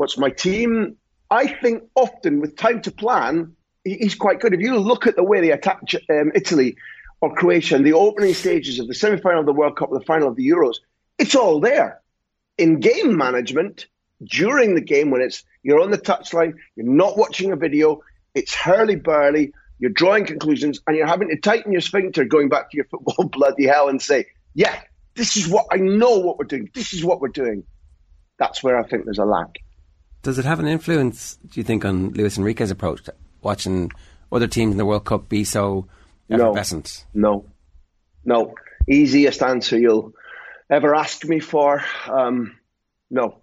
What's 0.00 0.16
my 0.16 0.30
team? 0.30 0.96
I 1.30 1.46
think 1.46 1.82
often 1.94 2.40
with 2.40 2.56
time 2.56 2.80
to 2.80 2.90
plan, 2.90 3.54
he's 3.84 4.14
quite 4.14 4.40
good. 4.40 4.54
If 4.54 4.60
you 4.60 4.78
look 4.78 5.06
at 5.06 5.14
the 5.14 5.22
way 5.22 5.42
they 5.42 5.50
attack 5.50 5.82
um, 6.08 6.32
Italy 6.34 6.76
or 7.20 7.34
Croatia 7.34 7.76
in 7.76 7.82
the 7.82 7.92
opening 7.92 8.32
stages 8.32 8.78
of 8.78 8.88
the 8.88 8.94
semi-final 8.94 9.40
of 9.40 9.44
the 9.44 9.52
World 9.52 9.76
Cup, 9.76 9.90
the 9.92 10.00
final 10.00 10.28
of 10.28 10.36
the 10.36 10.48
Euros, 10.48 10.76
it's 11.18 11.34
all 11.34 11.60
there. 11.60 12.00
In 12.56 12.80
game 12.80 13.14
management, 13.14 13.88
during 14.24 14.74
the 14.74 14.80
game 14.80 15.10
when 15.10 15.20
it's 15.20 15.44
you're 15.62 15.82
on 15.82 15.90
the 15.90 15.98
touchline, 15.98 16.54
you're 16.76 16.86
not 16.86 17.18
watching 17.18 17.52
a 17.52 17.56
video, 17.56 18.00
it's 18.34 18.54
hurly 18.54 18.96
burly. 18.96 19.52
You're 19.80 19.90
drawing 19.90 20.24
conclusions, 20.24 20.80
and 20.86 20.96
you're 20.96 21.06
having 21.06 21.28
to 21.28 21.36
tighten 21.36 21.72
your 21.72 21.82
sphincter, 21.82 22.24
going 22.24 22.48
back 22.48 22.70
to 22.70 22.76
your 22.78 22.86
football 22.86 23.28
bloody 23.32 23.66
hell, 23.66 23.90
and 23.90 24.00
say, 24.00 24.28
"Yeah, 24.54 24.80
this 25.14 25.36
is 25.36 25.46
what 25.46 25.66
I 25.70 25.76
know. 25.76 26.20
What 26.20 26.38
we're 26.38 26.46
doing. 26.46 26.70
This 26.72 26.94
is 26.94 27.04
what 27.04 27.20
we're 27.20 27.28
doing." 27.28 27.64
That's 28.38 28.62
where 28.62 28.78
I 28.78 28.88
think 28.88 29.04
there's 29.04 29.18
a 29.18 29.26
lack. 29.26 29.58
Does 30.22 30.38
it 30.38 30.44
have 30.44 30.60
an 30.60 30.66
influence? 30.66 31.38
Do 31.46 31.60
you 31.60 31.64
think 31.64 31.84
on 31.84 32.10
Luis 32.10 32.36
Enrique's 32.36 32.70
approach, 32.70 33.04
to 33.04 33.14
watching 33.42 33.90
other 34.30 34.46
teams 34.46 34.72
in 34.72 34.78
the 34.78 34.84
World 34.84 35.04
Cup 35.04 35.28
be 35.28 35.44
so 35.44 35.86
effervescent? 36.28 37.06
No, 37.14 37.46
no, 38.24 38.44
no. 38.44 38.54
easiest 38.88 39.42
answer 39.42 39.78
you'll 39.78 40.12
ever 40.68 40.94
ask 40.94 41.24
me 41.24 41.40
for. 41.40 41.82
Um, 42.06 42.58
no, 43.10 43.40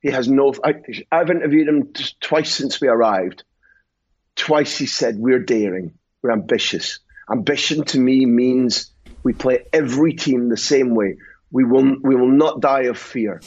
he 0.00 0.10
has 0.10 0.28
no. 0.28 0.54
I, 0.64 0.74
have 1.12 1.30
interviewed 1.30 1.68
him 1.68 1.92
twice 2.20 2.54
since 2.54 2.80
we 2.80 2.88
arrived. 2.88 3.44
Twice 4.34 4.76
he 4.76 4.86
said, 4.86 5.16
We're 5.16 5.38
daring, 5.38 5.94
we're 6.22 6.32
ambitious. 6.32 7.00
Ambition 7.30 7.84
to 7.84 7.98
me 7.98 8.26
means 8.26 8.90
we 9.22 9.32
play 9.32 9.64
every 9.72 10.14
team 10.14 10.48
the 10.48 10.56
same 10.56 10.94
way. 10.94 11.16
We 11.50 11.64
will, 11.64 11.96
we 12.02 12.16
will 12.16 12.30
not 12.30 12.60
die 12.60 12.82
of 12.82 12.98
fear. 12.98 13.40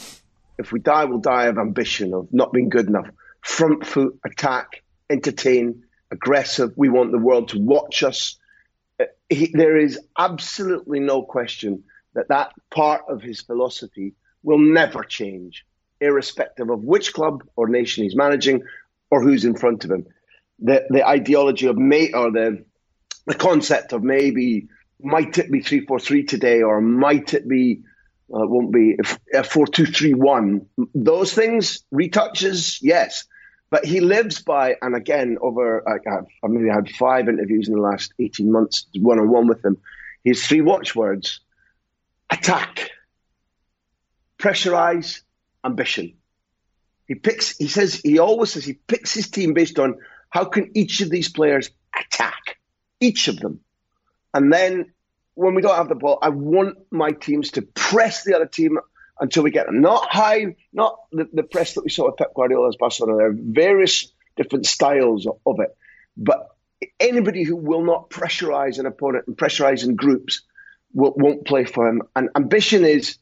If 0.58 0.72
we 0.72 0.80
die, 0.80 1.04
we'll 1.04 1.18
die 1.18 1.46
of 1.46 1.58
ambition, 1.58 2.12
of 2.12 2.28
not 2.32 2.52
being 2.52 2.68
good 2.68 2.88
enough. 2.88 3.08
Front 3.42 3.86
foot, 3.86 4.18
attack, 4.24 4.82
entertain, 5.08 5.84
aggressive. 6.10 6.72
We 6.76 6.88
want 6.88 7.12
the 7.12 7.18
world 7.18 7.48
to 7.50 7.58
watch 7.58 8.02
us. 8.02 8.36
Uh, 9.00 9.04
he, 9.28 9.52
there 9.52 9.76
is 9.76 9.98
absolutely 10.18 11.00
no 11.00 11.22
question 11.22 11.84
that 12.14 12.28
that 12.28 12.52
part 12.70 13.02
of 13.08 13.22
his 13.22 13.40
philosophy 13.40 14.14
will 14.42 14.58
never 14.58 15.04
change, 15.04 15.64
irrespective 16.00 16.70
of 16.70 16.82
which 16.82 17.12
club 17.12 17.44
or 17.56 17.68
nation 17.68 18.04
he's 18.04 18.16
managing 18.16 18.62
or 19.10 19.22
who's 19.22 19.44
in 19.44 19.54
front 19.54 19.84
of 19.84 19.90
him. 19.90 20.06
The 20.58 20.86
the 20.90 21.06
ideology 21.06 21.66
of 21.66 21.76
may 21.76 22.12
or 22.12 22.32
the 22.32 22.64
the 23.26 23.34
concept 23.34 23.92
of 23.92 24.02
maybe 24.02 24.68
might 25.00 25.38
it 25.38 25.52
be 25.52 25.60
three 25.60 25.86
four 25.86 26.00
three 26.00 26.24
today 26.24 26.62
or 26.62 26.80
might 26.80 27.34
it 27.34 27.48
be 27.48 27.82
uh, 28.32 28.42
it 28.42 28.50
won't 28.50 28.72
be 28.72 28.96
a 29.32 29.42
four 29.42 29.66
two 29.66 29.86
three 29.86 30.14
one. 30.14 30.66
Those 30.94 31.32
things 31.32 31.84
retouches, 31.92 32.78
yes, 32.82 33.24
but 33.70 33.84
he 33.84 34.00
lives 34.00 34.42
by 34.42 34.76
and 34.82 34.94
again 34.94 35.38
over 35.40 35.82
I, 35.88 35.94
I've 36.42 36.50
maybe 36.50 36.68
had 36.68 36.90
five 36.90 37.28
interviews 37.28 37.68
in 37.68 37.74
the 37.74 37.80
last 37.80 38.12
eighteen 38.18 38.52
months 38.52 38.86
one 38.98 39.18
on 39.18 39.30
one 39.30 39.46
with 39.46 39.64
him. 39.64 39.78
His 40.24 40.46
three 40.46 40.60
watchwords: 40.60 41.40
attack, 42.30 42.90
pressurize, 44.38 45.22
ambition. 45.64 46.14
He 47.06 47.14
picks. 47.14 47.56
He 47.56 47.68
says 47.68 47.94
he 47.94 48.18
always 48.18 48.52
says 48.52 48.64
he 48.64 48.74
picks 48.74 49.14
his 49.14 49.30
team 49.30 49.54
based 49.54 49.78
on 49.78 49.96
how 50.28 50.44
can 50.44 50.70
each 50.74 51.00
of 51.00 51.08
these 51.08 51.30
players 51.30 51.70
attack 51.98 52.58
each 53.00 53.28
of 53.28 53.38
them, 53.38 53.60
and 54.34 54.52
then 54.52 54.92
when 55.38 55.54
we 55.54 55.62
don't 55.62 55.76
have 55.76 55.88
the 55.88 55.94
ball, 55.94 56.18
I 56.20 56.30
want 56.30 56.78
my 56.90 57.12
teams 57.12 57.52
to 57.52 57.62
press 57.62 58.24
the 58.24 58.34
other 58.34 58.46
team 58.46 58.76
until 59.20 59.44
we 59.44 59.52
get 59.52 59.66
them. 59.66 59.80
Not 59.80 60.08
high, 60.10 60.56
not 60.72 60.98
the, 61.12 61.28
the 61.32 61.44
press 61.44 61.74
that 61.74 61.84
we 61.84 61.90
saw 61.90 62.06
with 62.06 62.16
Pep 62.16 62.34
Guardiola's 62.34 62.74
Barcelona. 62.74 63.18
There 63.18 63.26
are 63.28 63.36
various 63.36 64.10
different 64.36 64.66
styles 64.66 65.26
of, 65.26 65.38
of 65.46 65.60
it, 65.60 65.76
but 66.16 66.48
anybody 66.98 67.44
who 67.44 67.54
will 67.54 67.84
not 67.84 68.10
pressurize 68.10 68.80
an 68.80 68.86
opponent 68.86 69.26
and 69.28 69.36
pressurize 69.36 69.84
in 69.84 69.94
groups 69.94 70.42
will, 70.92 71.14
won't 71.14 71.46
play 71.46 71.64
for 71.64 71.88
him. 71.88 72.02
And 72.16 72.30
ambition 72.34 72.84
is 72.84 73.16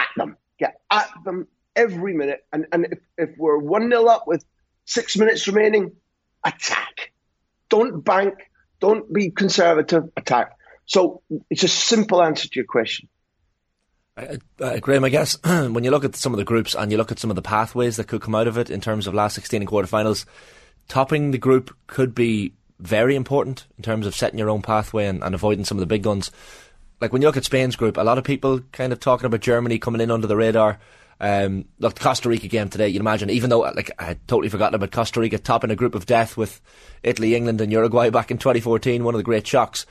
at 0.00 0.08
them, 0.16 0.38
get 0.58 0.80
at 0.90 1.10
them 1.26 1.48
every 1.76 2.14
minute. 2.14 2.46
And, 2.50 2.66
and 2.72 2.86
if, 2.92 2.98
if 3.18 3.30
we're 3.36 3.58
1 3.58 3.90
0 3.90 4.06
up 4.06 4.26
with 4.26 4.42
six 4.86 5.18
minutes 5.18 5.46
remaining, 5.46 5.92
attack. 6.42 7.12
Don't 7.68 8.02
bank, 8.02 8.34
don't 8.80 9.12
be 9.12 9.30
conservative, 9.30 10.04
attack. 10.16 10.52
So 10.88 11.22
it's 11.48 11.62
a 11.62 11.68
simple 11.68 12.20
answer 12.22 12.48
to 12.48 12.54
your 12.56 12.64
question. 12.64 13.08
Uh, 14.16 14.36
uh, 14.60 14.78
Graham, 14.78 15.04
I 15.04 15.10
guess 15.10 15.38
when 15.44 15.84
you 15.84 15.92
look 15.92 16.04
at 16.04 16.16
some 16.16 16.32
of 16.32 16.38
the 16.38 16.44
groups 16.44 16.74
and 16.74 16.90
you 16.90 16.98
look 16.98 17.12
at 17.12 17.20
some 17.20 17.30
of 17.30 17.36
the 17.36 17.42
pathways 17.42 17.96
that 17.96 18.08
could 18.08 18.20
come 18.22 18.34
out 18.34 18.48
of 18.48 18.58
it 18.58 18.68
in 18.68 18.80
terms 18.80 19.06
of 19.06 19.14
last 19.14 19.34
16 19.36 19.62
and 19.62 19.70
quarterfinals, 19.70 20.24
topping 20.88 21.30
the 21.30 21.38
group 21.38 21.76
could 21.86 22.14
be 22.14 22.52
very 22.80 23.14
important 23.14 23.66
in 23.76 23.84
terms 23.84 24.06
of 24.06 24.16
setting 24.16 24.38
your 24.38 24.50
own 24.50 24.62
pathway 24.62 25.06
and, 25.06 25.22
and 25.22 25.34
avoiding 25.34 25.64
some 25.64 25.78
of 25.78 25.80
the 25.80 25.86
big 25.86 26.02
guns 26.02 26.32
like 27.00 27.12
when 27.12 27.22
you 27.22 27.28
look 27.28 27.36
at 27.36 27.44
Spain's 27.44 27.76
group, 27.76 27.96
a 27.96 28.02
lot 28.02 28.18
of 28.18 28.24
people 28.24 28.60
kind 28.72 28.92
of 28.92 29.00
talking 29.00 29.26
about 29.26 29.40
Germany 29.40 29.78
coming 29.78 30.00
in 30.00 30.10
under 30.10 30.26
the 30.26 30.36
radar. 30.36 30.78
Um, 31.20 31.64
look, 31.78 31.94
the 31.94 32.00
Costa 32.00 32.28
Rica 32.28 32.48
game 32.48 32.68
today, 32.68 32.88
you'd 32.88 33.00
imagine, 33.00 33.30
even 33.30 33.50
though 33.50 33.60
like 33.60 33.90
I 33.98 34.04
had 34.04 34.28
totally 34.28 34.48
forgotten 34.48 34.74
about 34.74 34.92
Costa 34.92 35.20
Rica 35.20 35.38
topping 35.38 35.70
a 35.70 35.76
group 35.76 35.94
of 35.94 36.06
death 36.06 36.36
with 36.36 36.60
Italy, 37.02 37.34
England, 37.34 37.60
and 37.60 37.72
Uruguay 37.72 38.10
back 38.10 38.30
in 38.30 38.38
2014, 38.38 39.02
one 39.02 39.14
of 39.14 39.18
the 39.18 39.24
great 39.24 39.46
shocks. 39.46 39.86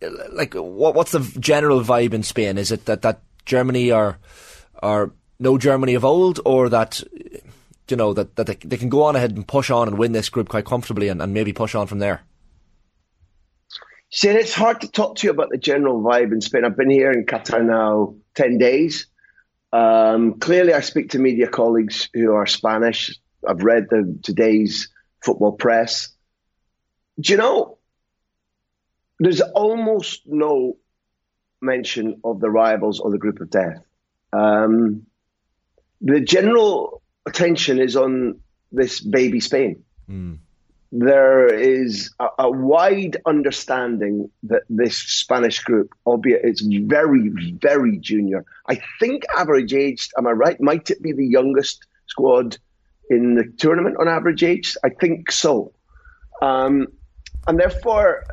Like, 0.00 0.54
what, 0.54 0.94
what's 0.94 1.12
the 1.12 1.20
general 1.40 1.82
vibe 1.82 2.12
in 2.12 2.22
Spain? 2.22 2.58
Is 2.58 2.70
it 2.70 2.84
that, 2.86 3.02
that 3.02 3.22
Germany 3.44 3.90
are 3.90 4.18
are 4.80 5.10
no 5.40 5.58
Germany 5.58 5.94
of 5.94 6.04
old, 6.04 6.40
or 6.44 6.68
that 6.68 7.02
you 7.88 7.96
know 7.96 8.12
that, 8.12 8.36
that 8.36 8.46
they, 8.46 8.54
they 8.54 8.76
can 8.76 8.88
go 8.88 9.02
on 9.04 9.16
ahead 9.16 9.32
and 9.32 9.46
push 9.46 9.70
on 9.70 9.88
and 9.88 9.98
win 9.98 10.12
this 10.12 10.28
group 10.28 10.48
quite 10.48 10.64
comfortably 10.64 11.08
and, 11.08 11.20
and 11.20 11.34
maybe 11.34 11.52
push 11.52 11.74
on 11.74 11.86
from 11.86 11.98
there? 11.98 12.22
See, 14.10 14.28
it's 14.28 14.54
hard 14.54 14.80
to 14.80 14.90
talk 14.90 15.16
to 15.16 15.26
you 15.26 15.30
about 15.32 15.50
the 15.50 15.58
general 15.58 16.02
vibe 16.02 16.32
in 16.32 16.40
Spain. 16.40 16.64
I've 16.64 16.76
been 16.76 16.90
here 16.90 17.12
in 17.12 17.26
Qatar 17.26 17.62
now 17.62 18.14
10 18.36 18.56
days. 18.56 19.06
Um, 19.70 20.38
clearly, 20.38 20.72
I 20.72 20.80
speak 20.80 21.10
to 21.10 21.18
media 21.18 21.46
colleagues 21.46 22.08
who 22.14 22.32
are 22.32 22.46
Spanish. 22.46 23.18
I've 23.46 23.62
read 23.62 23.88
the, 23.90 24.18
today's 24.22 24.88
football 25.22 25.52
press. 25.52 26.08
Do 27.20 27.32
you 27.32 27.38
know, 27.38 27.67
there's 29.18 29.40
almost 29.40 30.22
no 30.26 30.76
mention 31.60 32.20
of 32.24 32.40
the 32.40 32.50
rivals 32.50 33.00
or 33.00 33.10
the 33.10 33.18
group 33.18 33.40
of 33.40 33.50
death. 33.50 33.84
Um, 34.32 35.06
the 36.00 36.20
general 36.20 37.02
attention 37.26 37.80
is 37.80 37.96
on 37.96 38.40
this 38.70 39.00
baby 39.00 39.40
Spain. 39.40 39.82
Mm 40.08 40.38
there 40.90 41.46
is 41.46 42.14
a, 42.18 42.28
a, 42.38 42.50
wide 42.50 43.18
understanding 43.26 44.30
that 44.44 44.62
this 44.70 44.96
Spanish 44.96 45.60
group, 45.60 45.92
albeit 46.06 46.44
it's 46.44 46.62
very, 46.62 47.28
very 47.60 47.98
junior, 47.98 48.44
I 48.68 48.80
think 48.98 49.24
average 49.36 49.74
age, 49.74 50.08
am 50.16 50.26
I 50.26 50.30
right? 50.30 50.60
Might 50.60 50.90
it 50.90 51.02
be 51.02 51.12
the 51.12 51.26
youngest 51.26 51.86
squad 52.06 52.56
in 53.10 53.34
the 53.34 53.52
tournament 53.58 53.96
on 54.00 54.08
average 54.08 54.42
age? 54.42 54.76
I 54.82 54.88
think 54.88 55.30
so. 55.30 55.72
Um, 56.40 56.86
and 57.46 57.58
therefore, 57.58 58.24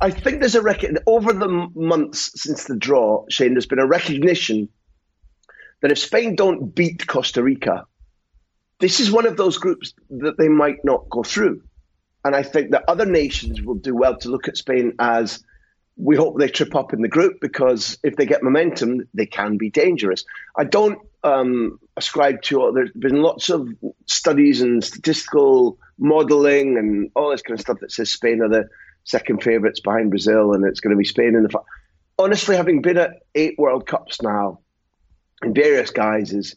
I 0.00 0.10
think 0.10 0.40
there's 0.40 0.54
a 0.54 0.62
record 0.62 0.98
over 1.06 1.32
the 1.32 1.48
months 1.74 2.30
since 2.40 2.64
the 2.64 2.76
draw, 2.76 3.24
Shane, 3.28 3.54
there's 3.54 3.66
been 3.66 3.78
a 3.78 3.86
recognition 3.86 4.68
that 5.82 5.92
if 5.92 5.98
Spain 5.98 6.34
don't 6.34 6.74
beat 6.74 7.06
Costa 7.06 7.42
Rica, 7.42 7.86
this 8.80 9.00
is 9.00 9.10
one 9.10 9.26
of 9.26 9.36
those 9.36 9.58
groups 9.58 9.94
that 10.10 10.38
they 10.38 10.48
might 10.48 10.84
not 10.84 11.08
go 11.10 11.22
through. 11.22 11.62
And 12.24 12.34
I 12.34 12.42
think 12.42 12.70
that 12.70 12.84
other 12.88 13.06
nations 13.06 13.60
will 13.60 13.74
do 13.74 13.94
well 13.94 14.16
to 14.18 14.30
look 14.30 14.48
at 14.48 14.56
Spain 14.56 14.94
as 14.98 15.44
we 15.96 16.16
hope 16.16 16.38
they 16.38 16.48
trip 16.48 16.74
up 16.74 16.92
in 16.92 17.02
the 17.02 17.08
group 17.08 17.40
because 17.40 17.98
if 18.02 18.16
they 18.16 18.26
get 18.26 18.42
momentum, 18.42 19.08
they 19.14 19.26
can 19.26 19.58
be 19.58 19.70
dangerous. 19.70 20.24
I 20.56 20.64
don't 20.64 20.98
um, 21.22 21.78
ascribe 21.96 22.42
to, 22.42 22.72
there's 22.74 22.90
been 22.92 23.22
lots 23.22 23.50
of 23.50 23.68
studies 24.06 24.62
and 24.62 24.82
statistical 24.82 25.78
modeling 25.98 26.78
and 26.78 27.10
all 27.14 27.30
this 27.30 27.42
kind 27.42 27.58
of 27.58 27.60
stuff 27.60 27.80
that 27.80 27.92
says 27.92 28.10
Spain 28.10 28.40
are 28.42 28.48
the 28.48 28.68
second 29.04 29.42
favourites 29.42 29.80
behind 29.80 30.10
Brazil 30.10 30.52
and 30.52 30.64
it's 30.64 30.80
going 30.80 30.94
to 30.94 30.98
be 30.98 31.04
Spain 31.04 31.34
in 31.34 31.42
the. 31.42 31.60
Honestly, 32.18 32.56
having 32.56 32.82
been 32.82 32.98
at 32.98 33.22
eight 33.34 33.58
World 33.58 33.86
Cups 33.86 34.22
now 34.22 34.60
in 35.42 35.54
various 35.54 35.90
guises, 35.90 36.56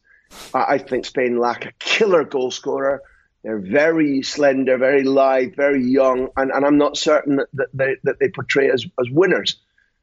I 0.54 0.77
think 0.77 1.06
Spain 1.06 1.39
lack 1.39 1.66
a 1.66 1.72
killer 1.80 2.24
goal 2.24 2.51
scorer. 2.51 3.01
They're 3.44 3.60
very 3.60 4.24
slender, 4.24 4.77
very 4.77 5.04
lithe, 5.04 5.56
very 5.56 5.84
young, 5.84 6.30
and, 6.36 6.51
and 6.51 6.66
I'm 6.66 6.77
not 6.77 6.98
certain 6.98 7.42
that 7.54 7.68
they, 7.74 7.96
that 8.04 8.20
they 8.20 8.30
portray 8.30 8.70
as, 8.70 8.86
as 9.00 9.10
winners. 9.10 9.60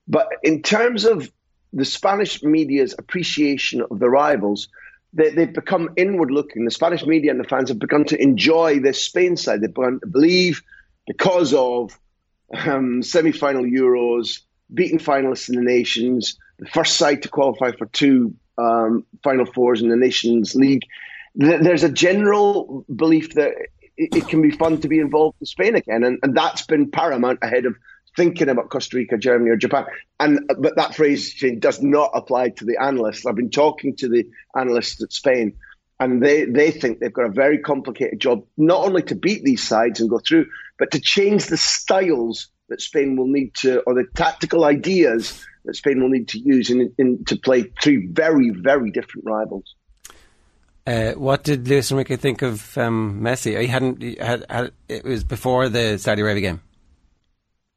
But 0.08 0.28
in 0.42 0.62
terms 0.62 1.04
of 1.04 1.30
the 1.72 1.84
Spanish 1.84 2.42
media's 2.42 2.94
appreciation 2.96 3.82
of 3.82 3.98
the 3.98 4.08
rivals, 4.08 4.68
they, 5.12 5.30
have 5.30 5.52
become 5.52 5.90
inward 5.96 6.30
looking. 6.30 6.64
The 6.64 6.70
Spanish 6.70 7.04
media 7.04 7.30
and 7.30 7.40
the 7.40 7.48
fans 7.48 7.68
have 7.68 7.78
begun 7.78 8.04
to 8.06 8.20
enjoy 8.20 8.80
this 8.80 9.02
Spain 9.02 9.36
side. 9.36 9.60
They've 9.60 9.72
begun 9.72 10.00
to 10.00 10.06
believe 10.06 10.62
because 11.06 11.54
of 11.54 11.98
um, 12.52 13.02
semi 13.02 13.32
final 13.32 13.64
Euros, 13.64 14.40
beaten 14.72 14.98
finalists 14.98 15.48
in 15.48 15.56
the 15.56 15.62
nations, 15.62 16.38
the 16.58 16.66
first 16.66 16.96
side 16.96 17.22
to 17.22 17.28
qualify 17.28 17.72
for 17.72 17.86
two 17.86 18.34
um, 18.58 19.04
Final 19.22 19.46
Fours 19.46 19.82
in 19.82 19.88
the 19.88 19.96
Nations 19.96 20.54
League. 20.54 20.82
There's 21.34 21.82
a 21.82 21.88
general 21.88 22.84
belief 22.94 23.34
that 23.34 23.52
it, 23.96 24.28
can 24.28 24.40
be 24.40 24.50
fun 24.50 24.80
to 24.80 24.88
be 24.88 25.00
involved 25.00 25.36
in 25.40 25.46
Spain 25.46 25.74
again, 25.74 26.04
and, 26.04 26.18
and 26.22 26.36
that's 26.36 26.62
been 26.62 26.90
paramount 26.90 27.40
ahead 27.42 27.66
of 27.66 27.74
thinking 28.16 28.48
about 28.48 28.70
Costa 28.70 28.96
Rica, 28.96 29.18
Germany, 29.18 29.50
or 29.50 29.56
Japan. 29.56 29.86
And 30.20 30.40
but 30.58 30.76
that 30.76 30.94
phrase 30.94 31.42
does 31.58 31.82
not 31.82 32.12
apply 32.14 32.50
to 32.50 32.64
the 32.64 32.80
analysts. 32.80 33.26
I've 33.26 33.34
been 33.34 33.50
talking 33.50 33.96
to 33.96 34.08
the 34.08 34.28
analysts 34.56 35.02
at 35.02 35.12
Spain, 35.12 35.56
and 36.04 36.22
they 36.22 36.44
they 36.44 36.70
think 36.70 37.00
they've 37.00 37.12
got 37.12 37.26
a 37.26 37.32
very 37.32 37.58
complicated 37.58 38.20
job, 38.20 38.44
not 38.56 38.84
only 38.84 39.02
to 39.02 39.14
beat 39.14 39.42
these 39.42 39.62
sides 39.62 40.00
and 40.00 40.10
go 40.10 40.18
through, 40.18 40.46
but 40.78 40.90
to 40.92 41.00
change 41.00 41.46
the 41.46 41.56
styles 41.56 42.48
that 42.68 42.80
Spain 42.80 43.16
will 43.16 43.26
need 43.26 43.54
to, 43.54 43.80
or 43.80 43.94
the 43.94 44.06
tactical 44.14 44.64
ideas 44.64 45.44
that 45.64 45.74
Spain 45.74 46.00
will 46.00 46.08
need 46.08 46.28
to 46.28 46.38
use 46.38 46.70
in, 46.70 46.92
in 46.98 47.24
to 47.24 47.36
play 47.36 47.64
three 47.82 48.06
very, 48.06 48.50
very 48.50 48.90
different 48.90 49.26
rivals. 49.26 49.74
Uh, 50.86 51.12
what 51.12 51.42
did 51.42 51.66
Luis 51.66 51.90
Enrique 51.90 52.16
think 52.16 52.42
of 52.42 52.76
um, 52.76 53.20
Messi? 53.22 53.58
He 53.58 53.66
hadn't 53.66 54.02
he 54.02 54.16
had, 54.20 54.44
had, 54.50 54.72
it 54.88 55.04
was 55.04 55.24
before 55.24 55.70
the 55.70 55.98
Saudi 55.98 56.20
Arabia 56.20 56.42
game. 56.42 56.60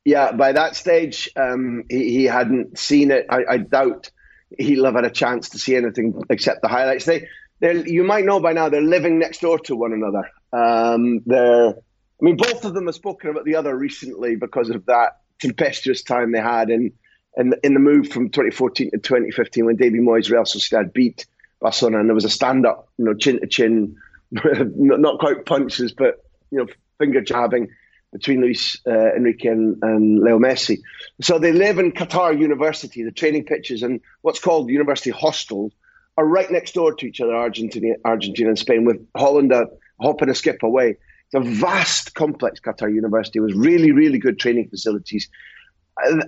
yeah, 0.04 0.34
by 0.34 0.52
that 0.52 0.76
stage, 0.76 1.30
um, 1.38 1.86
he, 1.90 2.10
he, 2.10 2.24
hadn't 2.26 2.78
seen 2.78 3.12
it. 3.12 3.26
I, 3.30 3.44
I, 3.50 3.58
doubt 3.58 4.12
he'll 4.58 4.84
have 4.84 4.96
had 4.96 5.06
a 5.06 5.10
chance 5.10 5.50
to 5.50 5.60
see 5.60 5.78
anything 5.78 6.22
except 6.30 6.62
the 6.62 6.68
highlights. 6.68 7.06
They, 7.06 7.28
you 7.62 8.04
might 8.04 8.26
know 8.26 8.40
by 8.40 8.54
now, 8.54 8.70
they're 8.70 8.82
living 8.82 9.20
next 9.20 9.42
door 9.42 9.60
to 9.60 9.76
one 9.76 9.94
another. 9.94 10.30
Um, 10.54 11.22
they're, 11.26 11.70
I 11.70 12.22
mean, 12.22 12.38
both 12.38 12.66
of 12.66 12.74
them 12.74 12.86
have 12.86 12.96
spoken 12.96 13.30
about 13.30 13.46
the 13.46 13.56
other 13.56 13.76
recently 13.76 14.36
because 14.36 14.70
of 14.70 14.86
that 14.86 15.20
tempestuous 15.40 16.04
time 16.04 16.32
they 16.32 16.40
had 16.40 16.70
in 16.70 16.94
in, 17.38 17.54
in 17.64 17.74
the 17.74 17.80
move 17.80 18.10
from 18.10 18.30
2014 18.30 18.92
to 18.92 18.98
2015 18.98 19.66
when 19.66 19.76
David 19.76 20.02
Moyes 20.02 20.30
Real 20.30 20.44
Sociedad 20.44 20.92
beat 20.92 21.28
Barcelona, 21.62 22.00
and 22.00 22.10
there 22.10 22.16
was 22.16 22.26
a 22.26 22.30
stand 22.30 22.66
up, 22.66 22.90
you 22.98 23.06
know, 23.06 23.14
chin 23.14 23.40
to 23.40 23.48
chin, 23.48 23.96
not 24.32 25.20
quite 25.20 25.46
punches, 25.46 25.94
but 25.94 26.24
you 26.52 26.58
know, 26.58 26.68
finger 26.98 27.22
jabbing 27.22 27.70
between 28.12 28.42
Luis 28.42 28.80
uh, 28.88 29.14
Enrique 29.16 29.50
and, 29.50 29.78
and, 29.84 30.20
Leo 30.20 30.40
Messi. 30.40 30.80
So 31.22 31.40
they 31.40 31.52
live 31.52 31.78
in 31.78 31.92
Qatar 31.92 32.38
University. 32.40 33.04
The 33.04 33.12
training 33.12 33.44
pitches 33.44 33.84
and 33.84 34.00
what's 34.22 34.40
called 34.40 34.68
the 34.68 34.74
university 34.74 35.10
hostels 35.10 35.74
are 36.18 36.26
right 36.26 36.50
next 36.50 36.74
door 36.74 36.94
to 36.94 37.06
each 37.06 37.22
other, 37.22 37.36
Argentina, 37.36 37.96
Argentina 38.04 38.50
and 38.50 38.60
Spain, 38.60 38.86
with 38.86 39.06
Holland 39.16 39.52
a 39.52 39.68
hop 40.02 40.22
and 40.22 40.32
a 40.32 40.36
skip 40.36 40.64
away. 40.64 40.98
It's 41.32 41.36
a 41.36 41.40
vast 41.40 42.16
complex, 42.16 42.60
Qatar 42.60 42.94
University, 42.94 43.40
with 43.40 43.54
really, 43.56 43.92
really 43.92 44.18
good 44.18 44.40
training 44.40 44.70
facilities. 44.70 45.30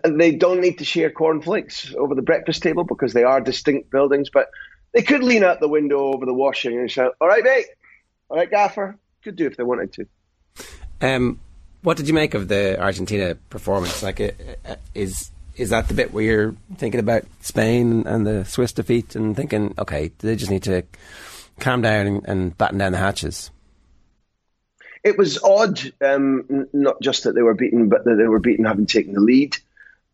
They 0.04 0.36
don't 0.36 0.62
need 0.62 0.80
to 0.80 0.86
share 0.86 1.10
cornflakes 1.10 1.94
over 1.96 2.16
the 2.16 2.22
breakfast 2.22 2.64
table 2.64 2.84
because 2.84 3.14
they 3.14 3.24
are 3.24 3.40
distinct 3.40 3.92
buildings, 3.92 4.30
but 4.34 4.50
they 4.94 5.02
could 5.02 5.24
lean 5.24 5.44
out 5.44 5.60
the 5.60 5.68
window 5.68 6.14
over 6.14 6.26
the 6.26 6.34
washing 6.34 6.78
and 6.78 6.90
shout, 6.90 7.16
All 7.22 7.28
right, 7.28 7.44
mate. 7.44 7.68
All 8.30 8.38
right, 8.38 8.50
Gaffer. 8.50 8.98
Could 9.24 9.36
do 9.36 9.46
if 9.46 9.58
they 9.58 9.64
wanted 9.64 9.94
to. 9.94 10.06
Um, 11.02 11.40
what 11.82 11.98
did 11.98 12.08
you 12.08 12.14
make 12.14 12.34
of 12.34 12.48
the 12.48 12.80
Argentina 12.80 13.36
performance? 13.36 14.04
Like, 14.04 14.20
is 14.94 15.32
is 15.60 15.72
that 15.72 15.90
the 15.90 15.94
bit 15.94 16.14
where 16.14 16.24
you're 16.24 16.56
thinking 16.78 17.02
about 17.02 17.26
Spain 17.42 18.08
and 18.08 18.26
the 18.26 18.46
Swiss 18.46 18.72
defeat 18.72 19.16
and 19.16 19.36
thinking, 19.36 19.76
okay, 19.78 20.12
they 20.20 20.36
just 20.38 20.50
need 20.50 20.64
to 20.64 20.84
calm 21.60 21.82
down 21.82 22.08
and, 22.08 22.26
and 22.28 22.58
batten 22.58 22.78
down 22.78 22.94
the 22.94 22.98
hatches? 22.98 23.52
It 25.04 25.18
was 25.18 25.42
odd, 25.44 25.80
um, 26.02 26.68
not 26.74 27.02
just 27.02 27.26
that 27.26 27.34
they 27.34 27.42
were 27.42 27.54
beaten, 27.54 27.90
but 27.90 28.06
that 28.06 28.16
they 28.16 28.28
were 28.28 28.40
beaten 28.40 28.66
having 28.66 28.86
taken 28.86 29.14
the 29.14 29.20
lead. 29.20 29.58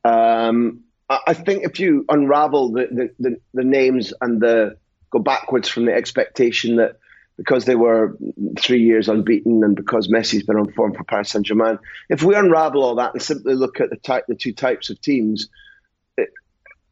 Um, 0.03 0.81
I 1.07 1.35
think 1.35 1.63
if 1.63 1.79
you 1.79 2.05
unravel 2.09 2.71
the, 2.71 2.87
the, 2.91 3.09
the, 3.19 3.39
the, 3.53 3.63
names 3.63 4.11
and 4.19 4.41
the 4.41 4.77
go 5.11 5.19
backwards 5.19 5.69
from 5.69 5.85
the 5.85 5.93
expectation 5.93 6.77
that 6.77 6.97
because 7.37 7.65
they 7.65 7.75
were 7.75 8.17
three 8.59 8.81
years 8.81 9.09
unbeaten 9.09 9.63
and 9.63 9.75
because 9.75 10.07
Messi's 10.07 10.43
been 10.43 10.57
on 10.57 10.71
form 10.71 10.93
for 10.93 11.03
Paris 11.03 11.29
Saint 11.29 11.45
Germain, 11.45 11.79
if 12.09 12.23
we 12.23 12.35
unravel 12.35 12.83
all 12.83 12.95
that 12.95 13.13
and 13.13 13.21
simply 13.21 13.55
look 13.55 13.81
at 13.81 13.89
the 13.89 13.97
type, 13.97 14.25
the 14.27 14.35
two 14.35 14.53
types 14.53 14.89
of 14.89 15.01
teams, 15.01 15.49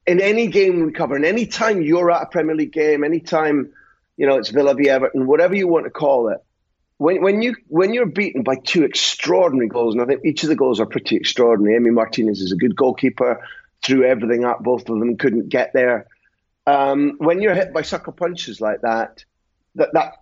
in 0.05 0.19
any 0.19 0.47
game 0.47 0.85
we 0.85 0.91
cover, 0.91 1.15
and 1.15 1.25
any 1.25 1.45
time 1.45 1.81
you're 1.81 2.12
at 2.12 2.23
a 2.23 2.25
Premier 2.25 2.55
League 2.55 2.73
game, 2.73 3.03
any 3.03 3.19
time 3.19 3.71
you 4.17 4.27
know 4.27 4.38
it's 4.38 4.50
Villa 4.50 4.75
v 4.75 4.89
Everton, 4.89 5.25
whatever 5.25 5.55
you 5.55 5.67
want 5.67 5.85
to 5.85 5.91
call 5.91 6.27
it, 6.27 6.43
when, 6.97 7.21
when 7.21 7.41
you 7.41 7.55
when 7.67 7.93
you're 7.93 8.05
beaten 8.05 8.43
by 8.43 8.55
two 8.55 8.83
extraordinary 8.83 9.69
goals, 9.69 9.95
and 9.95 10.03
I 10.03 10.05
think 10.05 10.25
each 10.25 10.43
of 10.43 10.50
the 10.50 10.55
goals 10.57 10.81
are 10.81 10.85
pretty 10.85 11.15
extraordinary. 11.15 11.79
Emi 11.79 11.93
Martinez 11.93 12.41
is 12.41 12.51
a 12.51 12.57
good 12.57 12.75
goalkeeper 12.75 13.41
threw 13.83 14.05
everything 14.05 14.45
up. 14.45 14.63
Both 14.63 14.89
of 14.89 15.00
them 15.00 15.17
couldn't 15.17 15.50
get 15.50 15.73
there. 15.73 16.07
Um, 16.65 17.15
when 17.17 17.41
you're 17.41 17.53
hit 17.53 17.73
by 17.73 17.81
sucker 17.81 18.13
punches 18.13 18.62
like 18.62 18.81
that, 18.81 19.25
that 19.75 19.89
that 19.93 20.13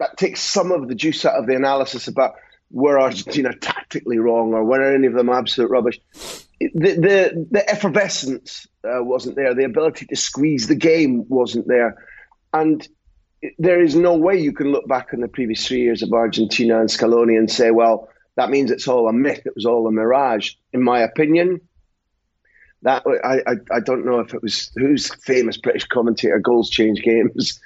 that 0.00 0.16
takes 0.16 0.40
some 0.40 0.72
of 0.72 0.88
the 0.88 0.94
juice 0.94 1.24
out 1.24 1.38
of 1.38 1.46
the 1.46 1.54
analysis 1.54 2.08
about 2.08 2.34
were 2.72 2.98
Argentina 2.98 3.54
tactically 3.54 4.18
wrong 4.18 4.54
or 4.54 4.64
were 4.64 4.94
any 4.94 5.06
of 5.06 5.14
them 5.14 5.28
absolute 5.28 5.70
rubbish. 5.70 6.00
The 6.58 6.68
the, 6.70 7.46
the 7.50 7.70
effervescence 7.70 8.66
uh, 8.84 9.04
wasn't 9.04 9.36
there. 9.36 9.54
The 9.54 9.64
ability 9.64 10.06
to 10.06 10.16
squeeze 10.16 10.66
the 10.66 10.74
game 10.74 11.26
wasn't 11.28 11.68
there, 11.68 11.96
and 12.52 12.86
there 13.58 13.82
is 13.82 13.94
no 13.94 14.16
way 14.16 14.38
you 14.38 14.52
can 14.52 14.72
look 14.72 14.86
back 14.88 15.10
on 15.14 15.20
the 15.20 15.28
previous 15.28 15.66
three 15.66 15.80
years 15.80 16.02
of 16.02 16.12
Argentina 16.12 16.80
and 16.80 16.88
Scaloni 16.88 17.38
and 17.38 17.50
say, 17.50 17.70
well, 17.70 18.08
that 18.36 18.50
means 18.50 18.70
it's 18.70 18.88
all 18.88 19.08
a 19.08 19.12
myth. 19.12 19.42
It 19.46 19.54
was 19.54 19.64
all 19.64 19.86
a 19.86 19.90
mirage. 19.90 20.52
In 20.72 20.82
my 20.82 21.00
opinion, 21.00 21.60
that 22.82 23.02
I, 23.06 23.50
I, 23.50 23.76
I 23.76 23.80
don't 23.80 24.04
know 24.04 24.20
if 24.20 24.34
it 24.34 24.42
was 24.42 24.70
who's 24.76 25.14
famous 25.24 25.56
British 25.56 25.84
commentator 25.84 26.38
goals 26.38 26.70
change 26.70 27.02
games. 27.02 27.60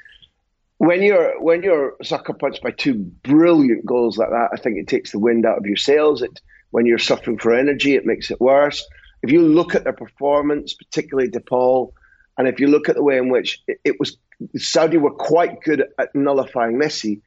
When 0.78 1.02
you're 1.02 1.40
when 1.40 1.62
you're 1.62 1.94
sucker 2.02 2.34
punched 2.34 2.62
by 2.62 2.72
two 2.72 2.94
brilliant 2.94 3.87
goals 3.87 4.18
like 4.18 4.30
that, 4.30 4.50
I 4.52 4.56
think 4.56 4.76
it 4.76 4.88
takes 4.88 5.12
the 5.12 5.18
wind 5.18 5.46
out 5.46 5.58
of 5.58 5.66
your 5.66 5.76
sails. 5.76 6.22
It 6.22 6.40
when 6.70 6.87
you're 6.87 6.98
suffering 6.98 7.38
for 7.38 7.54
energy, 7.54 7.94
it 7.94 8.04
makes 8.04 8.30
it 8.30 8.40
worse. 8.40 8.84
If 9.22 9.30
you 9.30 9.40
look 9.42 9.74
at 9.74 9.84
their 9.84 9.92
performance, 9.92 10.74
particularly 10.74 11.30
De 11.30 11.40
Paul, 11.40 11.94
and 12.37 12.48
if 12.48 12.58
you 12.58 12.66
look 12.66 12.88
at 12.88 12.96
the 12.96 13.02
way 13.02 13.16
in 13.16 13.28
which 13.28 13.62
it, 13.68 13.78
it 13.84 14.00
was 14.00 14.16
Saudi 14.56 14.96
were 14.96 15.12
quite 15.12 15.62
good 15.62 15.84
at 15.98 16.14
nullifying 16.14 16.76
Messi, 16.76 17.20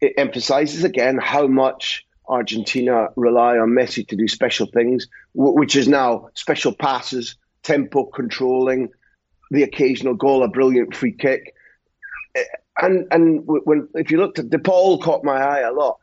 it 0.00 0.14
emphasizes 0.16 0.84
again 0.84 1.18
how 1.18 1.46
much 1.46 2.06
Argentina 2.28 3.08
rely 3.16 3.58
on 3.58 3.70
Messi 3.70 4.06
to 4.08 4.16
do 4.16 4.28
special 4.28 4.66
things, 4.66 5.06
which 5.34 5.76
is 5.76 5.88
now 5.88 6.28
special 6.34 6.72
passes, 6.72 7.36
tempo 7.62 8.04
controlling, 8.04 8.88
the 9.50 9.62
occasional 9.62 10.14
goal, 10.14 10.42
a 10.42 10.48
brilliant 10.48 10.94
free 10.94 11.12
kick. 11.12 11.54
And 12.80 13.06
and 13.10 13.42
when 13.44 13.88
if 13.94 14.10
you 14.10 14.18
looked 14.18 14.38
at 14.38 14.50
De 14.50 14.58
Paul 14.58 14.98
caught 14.98 15.24
my 15.24 15.36
eye 15.36 15.60
a 15.60 15.72
lot. 15.72 15.98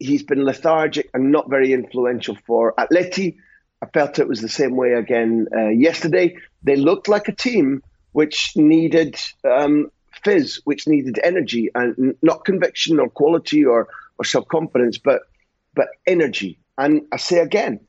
He's 0.00 0.22
been 0.22 0.44
lethargic 0.44 1.10
and 1.12 1.30
not 1.30 1.50
very 1.50 1.72
influential 1.72 2.36
for 2.46 2.72
Atleti. 2.78 3.36
I 3.82 3.86
felt 3.86 4.18
it 4.18 4.26
was 4.26 4.40
the 4.40 4.48
same 4.48 4.76
way 4.76 4.94
again 4.94 5.46
uh, 5.54 5.68
yesterday. 5.68 6.36
They 6.62 6.76
looked 6.76 7.06
like 7.06 7.28
a 7.28 7.32
team 7.32 7.82
which 8.12 8.52
needed 8.56 9.20
um, 9.44 9.90
fizz, 10.22 10.62
which 10.64 10.88
needed 10.88 11.18
energy, 11.22 11.70
and 11.74 12.16
not 12.22 12.44
conviction 12.44 12.98
or 12.98 13.10
quality 13.10 13.64
or, 13.64 13.88
or 14.18 14.24
self 14.24 14.48
confidence, 14.48 14.98
but 14.98 15.22
but 15.74 15.88
energy. 16.06 16.58
And 16.78 17.02
I 17.12 17.18
say 17.18 17.38
again, 17.38 17.80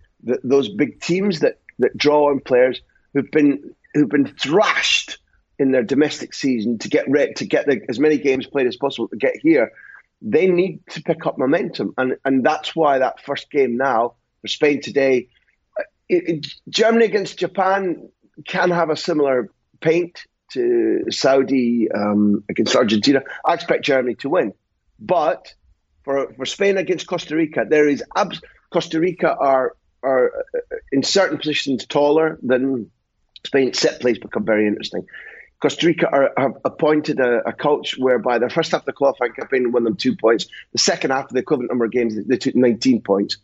those 0.44 0.70
big 0.70 1.00
teams 1.00 1.40
that, 1.40 1.60
that 1.80 1.98
draw 1.98 2.30
on 2.30 2.40
players 2.40 2.82
who've 3.14 3.30
been 3.32 3.76
who've 3.94 4.10
been 4.10 4.28
thrashed 4.28 5.20
in 5.58 5.72
their 5.72 5.84
domestic 5.84 6.34
season 6.34 6.78
to 6.80 6.90
get 6.90 7.10
re- 7.10 7.34
to 7.34 7.46
get 7.46 7.66
the, 7.66 7.82
as 7.90 8.00
many 8.00 8.18
games 8.18 8.46
played 8.48 8.68
as 8.68 8.76
possible 8.76 9.08
to 9.08 9.18
get 9.18 9.36
here, 9.38 9.72
they 10.22 10.48
need 10.48 10.80
to 10.90 11.02
pick 11.02 11.26
up 11.26 11.38
momentum, 11.38 11.94
and 11.98 12.18
and 12.26 12.46
that's 12.46 12.76
why 12.76 13.00
that 13.00 13.22
first 13.22 13.50
game 13.52 13.78
now 13.78 14.16
for 14.42 14.48
Spain 14.48 14.82
today, 14.82 15.28
it, 16.08 16.30
it, 16.30 16.48
Germany 16.70 17.06
against 17.06 17.40
Japan 17.40 18.10
can 18.48 18.70
have 18.70 18.90
a 18.90 18.96
similar 18.96 19.50
paint 19.82 20.26
to 20.52 21.06
Saudi 21.10 21.90
um, 21.92 22.44
against 22.50 22.76
Argentina. 22.76 23.22
I 23.46 23.54
expect 23.54 23.84
Germany 23.86 24.16
to 24.16 24.30
win, 24.30 24.54
but 25.00 25.54
for, 26.04 26.32
for 26.36 26.46
Spain 26.46 26.78
against 26.78 27.08
Costa 27.08 27.36
Rica, 27.36 27.66
there 27.68 27.90
is 27.90 28.04
abs- 28.16 28.42
Costa 28.72 29.00
Rica 29.00 29.36
are 29.36 29.76
are 30.04 30.32
uh, 30.54 30.76
in 30.92 31.02
certain 31.02 31.38
positions 31.38 31.86
taller 31.86 32.38
than 32.44 32.92
Spain. 33.46 33.74
Set 33.74 34.00
plays 34.00 34.20
become 34.20 34.46
very 34.46 34.68
interesting. 34.68 35.06
Costa 35.62 35.88
Rica 35.88 36.08
are, 36.10 36.34
have 36.38 36.58
appointed 36.66 37.20
a, 37.20 37.50
a, 37.50 37.54
coach 37.54 37.98
whereby 37.98 38.40
their 38.40 38.50
first 38.50 38.72
half 38.72 38.82
of 38.82 38.86
the 38.86 38.94
qualifying 38.94 39.34
campaign 39.34 39.72
won 39.72 39.84
them 39.84 39.96
two 39.96 40.16
points. 40.16 40.48
The 40.74 40.80
second 40.80 41.12
half 41.12 41.26
of 41.26 41.32
the 41.32 41.40
equivalent 41.40 41.72
number 41.72 41.86
of 41.86 41.92
games, 41.92 42.16
they 42.26 42.38
took 42.38 42.56
19 42.56 43.02
points. 43.02 43.38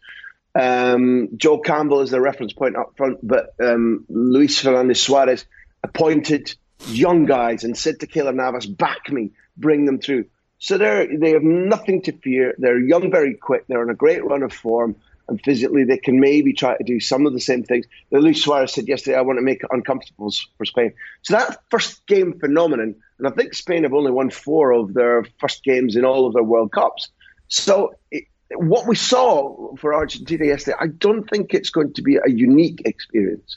Um, 0.53 1.29
Joel 1.37 1.59
Campbell 1.59 2.01
is 2.01 2.11
the 2.11 2.19
reference 2.19 2.53
point 2.53 2.75
up 2.75 2.93
front, 2.97 3.19
but 3.23 3.53
um, 3.59 4.05
Luis 4.09 4.59
Fernando 4.59 4.93
Suarez 4.93 5.45
appointed 5.83 6.53
young 6.87 7.25
guys 7.25 7.63
and 7.63 7.77
said 7.77 8.01
to 8.01 8.07
Keylor 8.07 8.35
Navas, 8.35 8.65
back 8.65 9.09
me, 9.09 9.31
bring 9.55 9.85
them 9.85 9.99
through. 9.99 10.25
So 10.59 10.77
they 10.77 11.07
they 11.19 11.31
have 11.31 11.43
nothing 11.43 12.03
to 12.03 12.11
fear. 12.11 12.53
They're 12.57 12.79
young, 12.79 13.09
very 13.09 13.33
quick. 13.33 13.65
They're 13.67 13.81
on 13.81 13.89
a 13.89 13.95
great 13.95 14.23
run 14.23 14.43
of 14.43 14.53
form, 14.53 14.95
and 15.27 15.41
physically 15.43 15.83
they 15.83 15.97
can 15.97 16.19
maybe 16.19 16.53
try 16.53 16.77
to 16.77 16.83
do 16.83 16.99
some 16.99 17.25
of 17.25 17.33
the 17.33 17.39
same 17.39 17.63
things. 17.63 17.85
that 18.11 18.21
Luis 18.21 18.43
Suarez 18.43 18.73
said 18.73 18.87
yesterday, 18.87 19.17
"I 19.17 19.21
want 19.21 19.37
to 19.37 19.43
make 19.43 19.63
it 19.63 19.69
uncomfortable 19.71 20.31
for 20.57 20.65
Spain." 20.65 20.93
So 21.21 21.33
that 21.35 21.57
first 21.69 22.05
game 22.07 22.39
phenomenon, 22.39 22.95
and 23.17 23.27
I 23.27 23.31
think 23.31 23.53
Spain 23.53 23.83
have 23.83 23.93
only 23.93 24.11
won 24.11 24.29
four 24.29 24.71
of 24.71 24.93
their 24.93 25.25
first 25.39 25.63
games 25.63 25.95
in 25.95 26.05
all 26.05 26.27
of 26.27 26.33
their 26.33 26.43
World 26.43 26.71
Cups. 26.71 27.09
So 27.47 27.93
it, 28.11 28.25
what 28.55 28.87
we 28.87 28.95
saw 28.95 29.75
for 29.75 29.93
Argentina 29.93 30.45
yesterday, 30.45 30.77
I 30.79 30.87
don't 30.87 31.29
think 31.29 31.53
it's 31.53 31.69
going 31.69 31.93
to 31.93 32.01
be 32.01 32.17
a 32.17 32.29
unique 32.29 32.81
experience. 32.85 33.55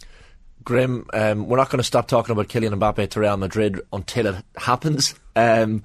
Graham, 0.63 1.07
um, 1.13 1.47
we're 1.47 1.59
not 1.59 1.69
going 1.69 1.79
to 1.79 1.85
stop 1.85 2.09
talking 2.09 2.33
about 2.33 2.49
Kylian 2.49 2.79
Mbappe 2.79 3.11
to 3.11 3.21
Real 3.21 3.37
Madrid 3.37 3.81
until 3.93 4.27
it 4.27 4.45
happens. 4.57 5.15
Um, 5.37 5.85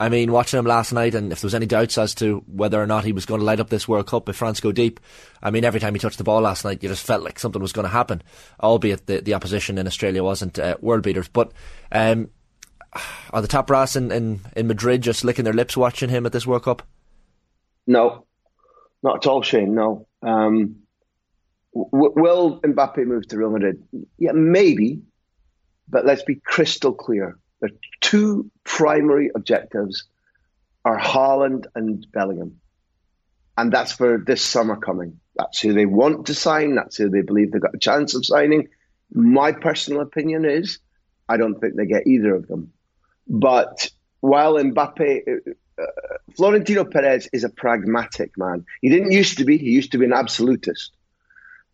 I 0.00 0.08
mean, 0.08 0.32
watching 0.32 0.58
him 0.58 0.64
last 0.64 0.92
night, 0.92 1.14
and 1.14 1.30
if 1.30 1.40
there 1.40 1.46
was 1.46 1.54
any 1.54 1.66
doubts 1.66 1.98
as 1.98 2.14
to 2.16 2.42
whether 2.46 2.82
or 2.82 2.86
not 2.86 3.04
he 3.04 3.12
was 3.12 3.26
going 3.26 3.40
to 3.40 3.44
light 3.44 3.60
up 3.60 3.68
this 3.68 3.86
World 3.86 4.06
Cup 4.06 4.30
if 4.30 4.36
France 4.36 4.58
go 4.58 4.72
deep, 4.72 4.98
I 5.42 5.50
mean, 5.50 5.62
every 5.62 5.78
time 5.78 5.94
he 5.94 6.00
touched 6.00 6.16
the 6.16 6.24
ball 6.24 6.40
last 6.40 6.64
night, 6.64 6.82
you 6.82 6.88
just 6.88 7.06
felt 7.06 7.22
like 7.22 7.38
something 7.38 7.60
was 7.60 7.72
going 7.72 7.84
to 7.84 7.90
happen, 7.90 8.22
albeit 8.62 9.04
the, 9.06 9.20
the 9.20 9.34
opposition 9.34 9.76
in 9.76 9.86
Australia 9.86 10.24
wasn't 10.24 10.58
uh, 10.58 10.78
world 10.80 11.02
beaters. 11.02 11.28
But 11.28 11.52
um, 11.92 12.30
are 13.30 13.42
the 13.42 13.48
top 13.48 13.66
brass 13.66 13.94
in, 13.94 14.10
in, 14.10 14.40
in 14.56 14.66
Madrid 14.66 15.02
just 15.02 15.22
licking 15.22 15.44
their 15.44 15.52
lips 15.52 15.76
watching 15.76 16.08
him 16.08 16.24
at 16.24 16.32
this 16.32 16.46
World 16.46 16.64
Cup? 16.64 16.82
No, 17.86 18.24
not 19.02 19.16
at 19.16 19.28
all, 19.28 19.42
Shane, 19.42 19.74
no. 19.74 20.06
Um, 20.22 20.76
W- 21.74 22.12
will 22.16 22.60
Mbappe 22.62 23.04
move 23.06 23.28
to 23.28 23.38
Real 23.38 23.50
Madrid? 23.50 23.82
Yeah, 24.18 24.32
maybe, 24.32 25.02
but 25.88 26.04
let's 26.04 26.24
be 26.24 26.36
crystal 26.36 26.92
clear. 26.92 27.38
There 27.60 27.70
are 27.70 27.76
two 28.00 28.50
primary 28.76 29.30
objectives 29.34 30.04
are 30.84 30.98
Haaland 30.98 31.66
and 31.74 32.06
Bellingham. 32.12 32.60
And 33.58 33.72
that's 33.72 33.92
for 33.92 34.16
this 34.16 34.42
summer 34.42 34.76
coming. 34.76 35.18
That's 35.36 35.60
who 35.60 35.72
they 35.72 35.86
want 35.86 36.26
to 36.26 36.34
sign. 36.34 36.76
That's 36.76 36.96
who 36.96 37.10
they 37.10 37.22
believe 37.22 37.50
they've 37.50 37.60
got 37.60 37.74
a 37.74 37.78
chance 37.78 38.14
of 38.14 38.24
signing. 38.24 38.68
My 39.12 39.50
personal 39.52 40.02
opinion 40.02 40.44
is 40.44 40.78
I 41.28 41.36
don't 41.36 41.60
think 41.60 41.74
they 41.74 41.86
get 41.86 42.06
either 42.06 42.34
of 42.34 42.46
them. 42.46 42.72
But 43.26 43.90
while 44.20 44.54
Mbappe, 44.54 45.38
uh, 45.80 45.84
Florentino 46.36 46.84
Perez 46.84 47.28
is 47.32 47.42
a 47.44 47.48
pragmatic 47.48 48.38
man. 48.38 48.64
He 48.80 48.88
didn't 48.88 49.10
used 49.10 49.38
to 49.38 49.44
be, 49.44 49.58
he 49.58 49.70
used 49.70 49.92
to 49.92 49.98
be 49.98 50.04
an 50.04 50.12
absolutist. 50.12 50.92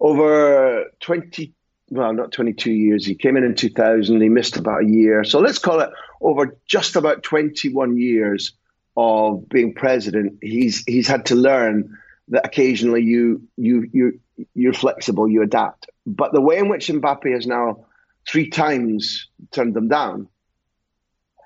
Over 0.00 0.90
20, 1.00 1.52
well, 1.90 2.12
not 2.12 2.33
22 2.33 2.72
years, 2.72 3.07
he 3.07 3.14
came 3.14 3.37
in 3.37 3.44
in 3.44 3.55
2000, 3.55 4.20
he 4.20 4.29
missed 4.29 4.57
about 4.57 4.83
a 4.83 4.87
year. 4.87 5.25
So 5.25 5.40
let's 5.40 5.59
call 5.59 5.81
it 5.81 5.90
over 6.20 6.57
just 6.66 6.96
about 6.96 7.22
21 7.22 7.96
years 7.96 8.53
of 8.96 9.49
being 9.49 9.75
president, 9.75 10.38
he's 10.40 10.83
he's 10.87 11.07
had 11.07 11.27
to 11.27 11.35
learn 11.35 11.99
that 12.29 12.46
occasionally 12.46 13.03
you 13.03 13.46
you 13.57 13.88
you 13.92 14.20
you're 14.55 14.72
flexible, 14.72 15.29
you 15.29 15.42
adapt. 15.42 15.87
But 16.07 16.33
the 16.33 16.40
way 16.40 16.59
in 16.59 16.68
which 16.68 16.88
Mbappe 16.88 17.31
has 17.33 17.46
now 17.46 17.87
three 18.27 18.49
times 18.49 19.29
turned 19.53 19.75
them 19.75 19.88
down 19.88 20.29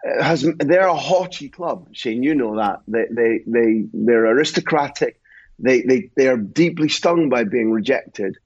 uh, 0.08 0.22
has 0.22 0.46
they're 0.58 0.86
a 0.86 0.94
haughty 0.94 1.48
club, 1.48 1.88
Shane. 1.92 2.22
You 2.22 2.34
know 2.34 2.56
that 2.56 2.82
they 2.86 3.06
they 3.10 3.40
they 3.46 3.84
they're 3.92 4.26
aristocratic. 4.26 5.20
They 5.58 5.82
they 5.82 6.10
they 6.16 6.28
are 6.28 6.36
deeply 6.36 6.88
stung 6.88 7.28
by 7.28 7.44
being 7.44 7.72
rejected, 7.72 8.38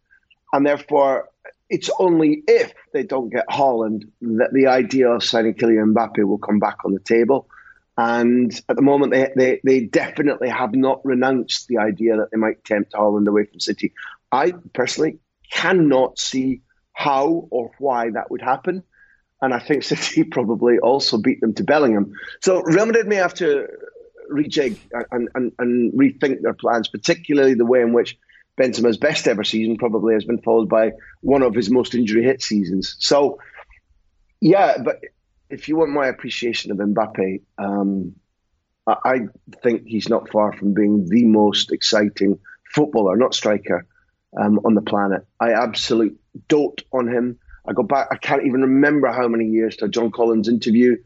and 0.53 0.67
therefore 0.67 1.29
it's 1.69 1.91
only 1.99 2.43
if 2.47 2.75
they 2.93 3.03
don't 3.03 3.31
get 3.31 3.49
Haaland 3.49 4.05
that 4.21 4.53
the 4.53 4.67
idea 4.67 5.11
of 5.11 5.25
signing 5.25 5.55
Kylian 5.55 5.95
Mbappe 5.95 6.25
will 6.25 6.39
come 6.39 6.59
back 6.59 6.85
on 6.85 6.93
the 6.93 7.01
table. 7.01 7.49
And 7.97 8.53
at 8.69 8.77
the 8.77 8.83
moment, 8.83 9.13
they, 9.13 9.31
they, 9.37 9.61
they 9.65 9.81
definitely 9.81 10.49
have 10.49 10.75
not 10.75 11.05
renounced 11.05 11.69
the 11.69 11.79
idea 11.79 12.17
that 12.17 12.31
they 12.33 12.39
might 12.39 12.65
tempt 12.65 12.93
Haaland 12.93 13.29
away 13.29 13.47
from 13.47 13.61
City. 13.61 13.93
I 14.33 14.53
personally 14.73 15.19
cannot 15.53 16.19
see 16.19 16.63
how 16.93 17.49
or 17.51 17.71
why 17.79 18.11
that 18.11 18.31
would 18.31 18.43
happen. 18.43 18.83
And 19.41 19.55
I 19.55 19.59
think 19.59 19.83
City 19.85 20.25
probably 20.25 20.79
also 20.79 21.19
beat 21.19 21.41
them 21.41 21.55
to 21.55 21.65
Bellingham. 21.65 22.13
So 22.43 22.63
Real 22.63 22.87
Madrid 22.87 23.07
may 23.07 23.17
have 23.17 23.35
to 23.35 23.69
rejig 24.31 24.79
and, 25.11 25.29
and, 25.35 25.53
and 25.59 25.93
rethink 25.93 26.43
their 26.43 26.55
plans, 26.55 26.89
particularly 26.89 27.55
the 27.55 27.67
way 27.67 27.81
in 27.81 27.93
which 27.93 28.19
Benzema's 28.61 28.99
best 28.99 29.27
ever 29.27 29.45
season 29.45 29.77
probably 29.77 30.15
has 30.15 30.25
been 30.25 30.41
followed 30.41 30.69
by 30.69 30.93
one 31.21 31.43
of 31.43 31.55
his 31.55 31.71
most 31.71 31.95
injury 31.95 32.23
hit 32.23 32.43
seasons. 32.43 32.97
So, 33.01 33.39
yeah, 34.41 34.77
but 34.83 35.01
if 35.51 35.69
you 35.69 35.77
want 35.77 35.91
my 35.91 36.07
appreciation 36.07 36.71
of 36.71 36.79
Mbappe, 36.79 37.43
um, 37.59 38.15
I, 38.87 39.21
think 39.63 39.87
he's 39.87 40.09
not 40.09 40.31
far 40.31 40.53
from 40.53 40.75
being 40.75 41.09
the 41.09 41.25
most 41.25 41.73
exciting 41.73 42.39
footballer, 42.75 43.17
not 43.17 43.35
striker, 43.35 43.87
um, 44.39 44.61
on 44.65 44.75
the 44.75 44.83
planet. 44.83 45.27
I 45.41 45.53
absolutely 45.53 46.19
dote 46.49 46.83
on 46.93 47.09
him. 47.09 47.39
I 47.67 47.73
go 47.73 47.83
back, 47.83 48.09
I 48.11 48.17
can't 48.17 48.47
even 48.47 48.61
remember 48.61 49.11
how 49.11 49.27
many 49.29 49.47
years 49.47 49.77
to 49.77 49.89
John 49.89 50.11
Collins 50.11 50.49
interview. 50.49 50.97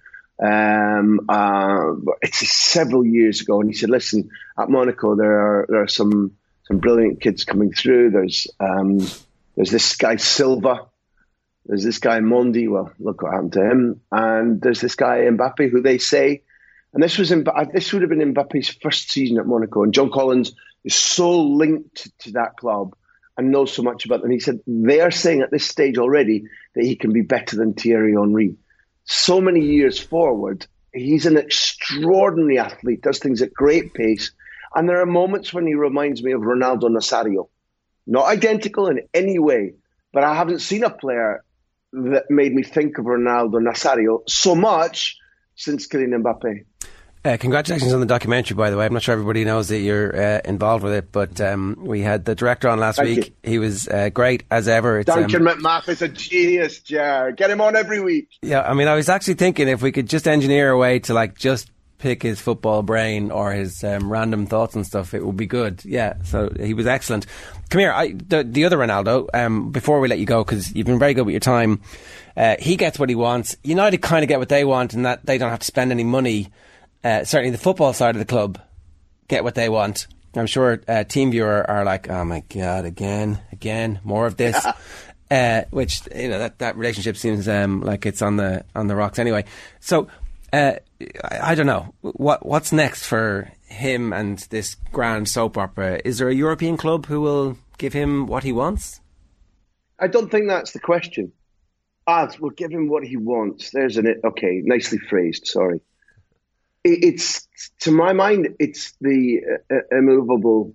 Um, 0.42 1.20
uh, 1.28 1.92
it's 2.22 2.48
several 2.48 3.04
years 3.06 3.40
ago, 3.40 3.60
and 3.60 3.68
he 3.68 3.76
said, 3.76 3.90
"Listen, 3.90 4.30
at 4.56 4.70
Monaco, 4.70 5.16
there 5.16 5.32
are 5.32 5.66
there 5.68 5.82
are 5.82 5.88
some 5.88 6.36
some 6.68 6.78
brilliant 6.78 7.20
kids 7.20 7.44
coming 7.44 7.72
through. 7.72 8.10
There's 8.10 8.46
um, 8.60 8.98
there's 9.56 9.70
this 9.72 9.96
guy 9.96 10.16
Silva, 10.16 10.86
there's 11.66 11.84
this 11.84 11.98
guy 11.98 12.20
Mendy. 12.20 12.68
Well, 12.68 12.92
look 12.98 13.22
what 13.22 13.32
happened 13.32 13.54
to 13.54 13.70
him. 13.70 14.00
And 14.12 14.60
there's 14.60 14.80
this 14.80 14.94
guy 14.94 15.18
Mbappe, 15.18 15.70
who 15.70 15.82
they 15.82 15.98
say, 15.98 16.42
and 16.94 17.02
this 17.02 17.18
was 17.18 17.28
this 17.72 17.92
would 17.92 18.02
have 18.02 18.10
been 18.10 18.34
Mbappe's 18.34 18.68
first 18.68 19.10
season 19.10 19.38
at 19.38 19.46
Monaco. 19.46 19.82
And 19.82 19.92
John 19.92 20.10
Collins 20.10 20.52
is 20.84 20.94
so 20.94 21.42
linked 21.42 22.10
to 22.20 22.32
that 22.32 22.56
club 22.56 22.94
and 23.36 23.50
knows 23.50 23.72
so 23.72 23.82
much 23.82 24.04
about 24.04 24.22
them. 24.22 24.30
He 24.30 24.40
said 24.40 24.60
they 24.66 25.00
are 25.00 25.10
saying 25.10 25.42
at 25.42 25.50
this 25.50 25.66
stage 25.66 25.98
already 25.98 26.44
that 26.74 26.84
he 26.84 26.96
can 26.96 27.12
be 27.12 27.22
better 27.22 27.56
than 27.56 27.74
Thierry 27.74 28.14
Henry. 28.14 28.56
So 29.04 29.40
many 29.40 29.60
years 29.60 29.98
forward, 29.98 30.66
he's 30.92 31.26
an 31.26 31.36
extraordinary 31.36 32.58
athlete. 32.58 33.02
Does 33.02 33.18
things 33.18 33.42
at 33.42 33.52
great 33.52 33.94
pace. 33.94 34.32
And 34.74 34.88
there 34.88 35.00
are 35.00 35.06
moments 35.06 35.52
when 35.52 35.66
he 35.66 35.74
reminds 35.74 36.22
me 36.22 36.32
of 36.32 36.42
Ronaldo 36.42 36.84
Nazario. 36.84 37.48
Not 38.06 38.26
identical 38.26 38.88
in 38.88 39.00
any 39.12 39.38
way, 39.38 39.74
but 40.12 40.24
I 40.24 40.34
haven't 40.34 40.60
seen 40.60 40.84
a 40.84 40.90
player 40.90 41.44
that 41.92 42.30
made 42.30 42.54
me 42.54 42.62
think 42.62 42.98
of 42.98 43.06
Ronaldo 43.06 43.54
Nazario 43.54 44.28
so 44.28 44.54
much 44.54 45.16
since 45.54 45.86
Kylian 45.88 46.22
Mbappe. 46.22 46.64
Uh, 47.24 47.36
congratulations 47.36 47.92
on 47.92 48.00
the 48.00 48.06
documentary, 48.06 48.54
by 48.54 48.70
the 48.70 48.76
way. 48.76 48.86
I'm 48.86 48.92
not 48.92 49.02
sure 49.02 49.12
everybody 49.12 49.44
knows 49.44 49.68
that 49.68 49.80
you're 49.80 50.16
uh, 50.16 50.40
involved 50.44 50.84
with 50.84 50.92
it, 50.92 51.10
but 51.10 51.40
um, 51.40 51.76
we 51.80 52.00
had 52.00 52.24
the 52.24 52.34
director 52.34 52.68
on 52.68 52.78
last 52.78 52.96
Thank 52.96 53.08
week. 53.08 53.36
You. 53.42 53.50
He 53.50 53.58
was 53.58 53.88
uh, 53.88 54.10
great 54.10 54.44
as 54.50 54.68
ever. 54.68 55.00
It's, 55.00 55.06
Duncan 55.06 55.46
um, 55.46 55.58
McMath 55.58 55.88
is 55.88 56.00
a 56.00 56.08
genius, 56.08 56.80
Jar. 56.80 57.32
Get 57.32 57.50
him 57.50 57.60
on 57.60 57.74
every 57.74 58.00
week. 58.00 58.28
Yeah, 58.40 58.62
I 58.62 58.72
mean, 58.74 58.86
I 58.86 58.94
was 58.94 59.08
actually 59.08 59.34
thinking 59.34 59.68
if 59.68 59.82
we 59.82 59.90
could 59.90 60.08
just 60.08 60.28
engineer 60.28 60.70
a 60.70 60.78
way 60.78 61.00
to 61.00 61.14
like 61.14 61.36
just 61.36 61.70
pick 61.98 62.22
his 62.22 62.40
football 62.40 62.82
brain 62.82 63.30
or 63.30 63.52
his 63.52 63.82
um, 63.84 64.10
random 64.10 64.46
thoughts 64.46 64.74
and 64.74 64.86
stuff, 64.86 65.14
it 65.14 65.24
would 65.24 65.36
be 65.36 65.46
good. 65.46 65.84
Yeah, 65.84 66.14
so 66.22 66.50
he 66.58 66.74
was 66.74 66.86
excellent. 66.86 67.26
Come 67.70 67.80
here, 67.80 67.92
I, 67.92 68.12
the, 68.12 68.44
the 68.44 68.64
other 68.64 68.78
Ronaldo. 68.78 69.28
Um, 69.34 69.70
before 69.70 70.00
we 70.00 70.08
let 70.08 70.18
you 70.18 70.26
go, 70.26 70.44
because 70.44 70.74
you've 70.74 70.86
been 70.86 70.98
very 70.98 71.14
good 71.14 71.26
with 71.26 71.32
your 71.32 71.40
time, 71.40 71.80
uh, 72.36 72.56
he 72.58 72.76
gets 72.76 72.98
what 72.98 73.08
he 73.08 73.14
wants. 73.14 73.56
United 73.64 73.98
kind 73.98 74.22
of 74.22 74.28
get 74.28 74.38
what 74.38 74.48
they 74.48 74.64
want, 74.64 74.94
and 74.94 75.04
that 75.04 75.26
they 75.26 75.38
don't 75.38 75.50
have 75.50 75.60
to 75.60 75.66
spend 75.66 75.90
any 75.90 76.04
money. 76.04 76.48
Uh, 77.02 77.24
certainly, 77.24 77.50
the 77.50 77.58
football 77.58 77.92
side 77.92 78.14
of 78.14 78.20
the 78.20 78.24
club 78.26 78.60
get 79.26 79.44
what 79.44 79.54
they 79.54 79.68
want. 79.68 80.06
I'm 80.34 80.46
sure 80.46 80.74
uh, 80.86 81.04
TeamViewer 81.04 81.68
are 81.68 81.84
like, 81.84 82.08
oh 82.08 82.24
my 82.24 82.42
god, 82.48 82.84
again, 82.84 83.40
again, 83.52 84.00
more 84.04 84.26
of 84.26 84.36
this. 84.36 84.64
Uh, 85.30 85.64
which 85.72 86.00
you 86.16 86.26
know 86.26 86.38
that, 86.38 86.58
that 86.60 86.74
relationship 86.78 87.14
seems 87.14 87.46
um, 87.48 87.82
like 87.82 88.06
it's 88.06 88.22
on 88.22 88.36
the 88.36 88.64
on 88.74 88.86
the 88.86 88.96
rocks 88.96 89.18
anyway. 89.18 89.44
So 89.78 90.08
uh, 90.52 90.72
I, 91.24 91.54
don't 91.54 91.66
know 91.66 91.94
what 92.00 92.44
what's 92.44 92.72
next 92.72 93.06
for 93.06 93.52
him 93.66 94.12
and 94.12 94.38
this 94.50 94.76
grand 94.92 95.28
soap 95.28 95.58
opera. 95.58 96.00
Is 96.04 96.18
there 96.18 96.28
a 96.28 96.34
European 96.34 96.76
club 96.76 97.06
who 97.06 97.20
will 97.20 97.58
give 97.76 97.92
him 97.92 98.26
what 98.26 98.44
he 98.44 98.52
wants? 98.52 99.00
I 99.98 100.06
don't 100.06 100.30
think 100.30 100.48
that's 100.48 100.72
the 100.72 100.80
question. 100.80 101.32
Ah, 102.06 102.28
we'll 102.40 102.50
give 102.52 102.70
him 102.70 102.88
what 102.88 103.04
he 103.04 103.16
wants. 103.16 103.70
There's 103.70 103.98
an 103.98 104.20
okay, 104.24 104.62
nicely 104.64 104.98
phrased. 104.98 105.46
Sorry. 105.46 105.80
It, 106.84 107.04
it's 107.04 107.46
to 107.80 107.90
my 107.90 108.12
mind, 108.12 108.56
it's 108.58 108.94
the 109.00 109.42
uh, 109.70 109.74
uh 109.74 109.98
immovable 109.98 110.74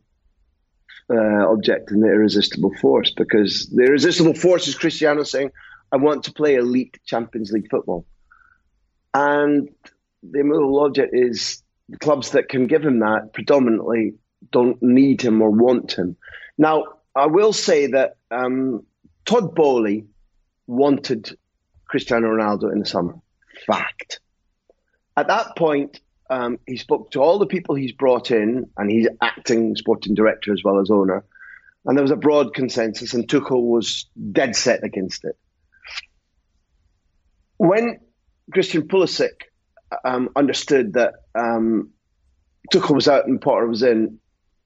uh, 1.10 1.52
object 1.52 1.92
and 1.92 2.04
the 2.04 2.08
irresistible 2.08 2.74
force 2.80 3.12
because 3.12 3.68
the 3.70 3.84
irresistible 3.84 4.36
force 4.36 4.68
is 4.68 4.76
Cristiano 4.76 5.24
saying, 5.24 5.52
"I 5.92 5.98
want 5.98 6.26
to 6.26 6.34
play 6.34 6.56
elite 6.56 7.00
Champions 7.06 7.52
League 7.52 7.70
football." 7.72 8.06
And 9.14 9.70
the 10.24 10.40
immovable 10.40 10.84
object 10.84 11.14
is 11.14 11.62
the 11.90 11.98
clubs 11.98 12.32
that 12.32 12.50
can 12.50 12.68
give 12.68 12.84
him 12.84 13.00
that 13.00 13.34
predominantly 13.34 14.16
don't 14.52 14.82
need 14.82 15.22
him 15.22 15.42
or 15.42 15.50
want 15.50 15.94
him. 15.94 16.16
Now, 16.58 16.86
I 17.16 17.28
will 17.28 17.54
say 17.54 17.88
that 17.88 18.18
um, 18.32 18.86
Todd 19.26 19.56
Boehly 19.56 20.06
wanted 20.68 21.38
Cristiano 21.88 22.30
Ronaldo 22.30 22.72
in 22.72 22.80
the 22.80 22.86
summer. 22.86 23.16
Fact. 23.68 24.20
At 25.16 25.28
that 25.28 25.56
point, 25.56 26.00
um, 26.30 26.58
he 26.66 26.78
spoke 26.78 27.12
to 27.12 27.22
all 27.22 27.38
the 27.38 27.46
people 27.46 27.76
he's 27.76 27.92
brought 27.92 28.32
in, 28.32 28.70
and 28.78 28.90
he's 28.90 29.08
acting 29.22 29.76
sporting 29.76 30.16
director 30.16 30.52
as 30.52 30.64
well 30.64 30.80
as 30.80 30.90
owner. 30.90 31.24
And 31.86 31.98
there 31.98 32.04
was 32.04 32.12
a 32.12 32.16
broad 32.16 32.54
consensus, 32.54 33.14
and 33.14 33.28
Tuchel 33.28 33.62
was 33.62 34.08
dead 34.32 34.56
set 34.56 34.84
against 34.84 35.26
it. 35.26 35.38
When 37.58 38.00
Christian 38.52 38.88
Pulisic 38.88 39.44
um, 40.04 40.30
understood 40.36 40.94
that 40.94 41.14
um, 41.36 41.92
Tuchel 42.72 42.96
was 42.96 43.08
out 43.08 43.28
and 43.28 43.42
Potter 43.42 43.68
was 43.68 43.84
in. 43.84 44.20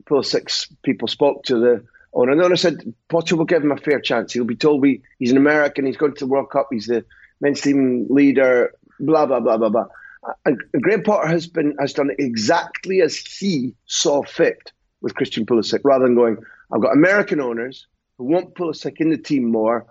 Pulisic's 0.06 0.68
people 0.84 1.08
spoke 1.08 1.44
to 1.44 1.60
the 1.60 1.86
owner. 2.14 2.32
And 2.32 2.40
the 2.40 2.46
owner 2.46 2.56
said, 2.56 2.94
Potter 3.10 3.36
will 3.36 3.46
give 3.46 3.64
him 3.64 3.72
a 3.72 3.78
fair 3.78 4.00
chance. 4.00 4.34
He'll 4.34 4.46
be 4.46 4.56
told 4.56 4.82
we, 4.82 5.02
he's 5.20 5.32
an 5.32 5.38
American, 5.38 5.86
he's 5.86 5.98
going 5.98 6.14
to 6.14 6.26
the 6.26 6.32
World 6.32 6.50
Cup, 6.50 6.70
he's 6.72 6.88
the 6.88 7.06
men's 7.42 7.62
team 7.62 8.08
leader, 8.10 8.74
blah, 9.00 9.26
blah, 9.26 9.40
blah, 9.40 9.58
blah, 9.58 9.70
blah. 9.70 9.86
And 10.46 10.62
Graham 10.82 11.04
Potter 11.04 11.28
has 11.28 11.48
been 11.48 11.76
has 11.80 11.94
done 11.94 12.10
exactly 12.18 13.02
as 13.02 13.18
he 13.18 13.76
saw 13.86 14.24
fit 14.24 14.72
with 15.02 15.16
Christian 15.16 15.46
Pulisic, 15.46 15.82
rather 15.84 16.06
than 16.06 16.16
going, 16.16 16.38
I've 16.72 16.82
got 16.82 16.94
American 16.94 17.40
owners 17.40 17.88
who 18.18 18.26
want 18.26 18.56
Pulisic 18.56 18.96
in 18.98 19.10
the 19.10 19.18
team 19.18 19.52
more. 19.52 19.86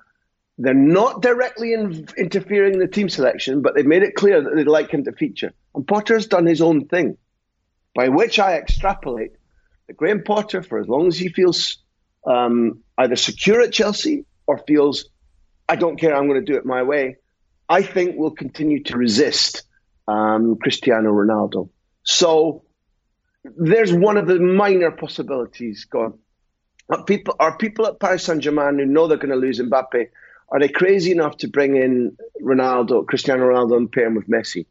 They're 0.59 0.75
not 0.75 1.21
directly 1.21 1.75
in, 1.75 2.07
interfering 2.16 2.75
in 2.75 2.81
the 2.81 2.88
team 2.88 3.09
selection, 3.09 3.61
but 3.61 3.75
they've 3.75 3.85
made 3.85 4.03
it 4.03 4.14
clear 4.14 4.40
that 4.40 4.55
they'd 4.55 4.66
like 4.66 4.90
him 4.90 5.05
to 5.05 5.12
feature. 5.12 5.53
And 5.75 5.87
Potter's 5.87 6.27
done 6.27 6.47
his 6.47 6.62
own 6.62 6.87
thing, 6.87 7.19
by 7.95 8.09
which 8.09 8.38
I 8.38 8.57
extrapolate 8.57 9.33
that 9.87 9.97
Graham 9.97 10.23
Potter, 10.25 10.62
for 10.62 10.79
as 10.79 10.88
long 10.88 11.09
as 11.09 11.19
he 11.19 11.29
feels 11.29 11.79
um, 12.27 12.83
either 12.97 13.16
secure 13.16 13.61
at 13.61 13.73
Chelsea 13.73 14.25
or 14.47 14.59
feels, 14.66 15.11
I 15.69 15.77
don't 15.77 15.99
care, 15.99 16.16
I'm 16.16 16.27
going 16.27 16.45
to 16.45 16.53
do 16.53 16.59
it 16.59 16.64
my 16.64 16.83
way, 16.83 17.16
I 17.69 17.83
think 17.83 18.16
will 18.16 18.31
continue 18.31 18.83
to 18.85 18.97
resist 18.97 19.62
um, 20.09 20.57
Cristiano 20.57 21.11
Ronaldo. 21.11 21.69
So 22.03 22.64
there's 23.45 23.92
one 23.92 24.16
of 24.16 24.27
the 24.27 24.38
minor 24.38 24.90
possibilities 24.90 25.85
gone. 25.85 26.19
Are 26.88 27.05
people, 27.05 27.35
are 27.38 27.59
people 27.59 27.87
at 27.87 28.01
Paris 28.01 28.25
Saint 28.25 28.42
Germain 28.42 28.79
who 28.79 28.87
know 28.87 29.07
they're 29.07 29.19
going 29.19 29.31
to 29.31 29.37
lose 29.37 29.61
Mbappe? 29.61 30.09
Are 30.49 30.61
they 30.61 30.69
crazy 30.69 31.11
enough 31.11 31.39
to 31.39 31.49
bring 31.49 31.77
in 31.77 32.17
Ronaldo, 32.41 33.07
Cristiano 33.07 33.49
Ronaldo, 33.49 33.77
and 33.77 33.91
pair 33.91 34.07
him 34.07 34.15
with 34.15 34.29
Messi? 34.29 34.67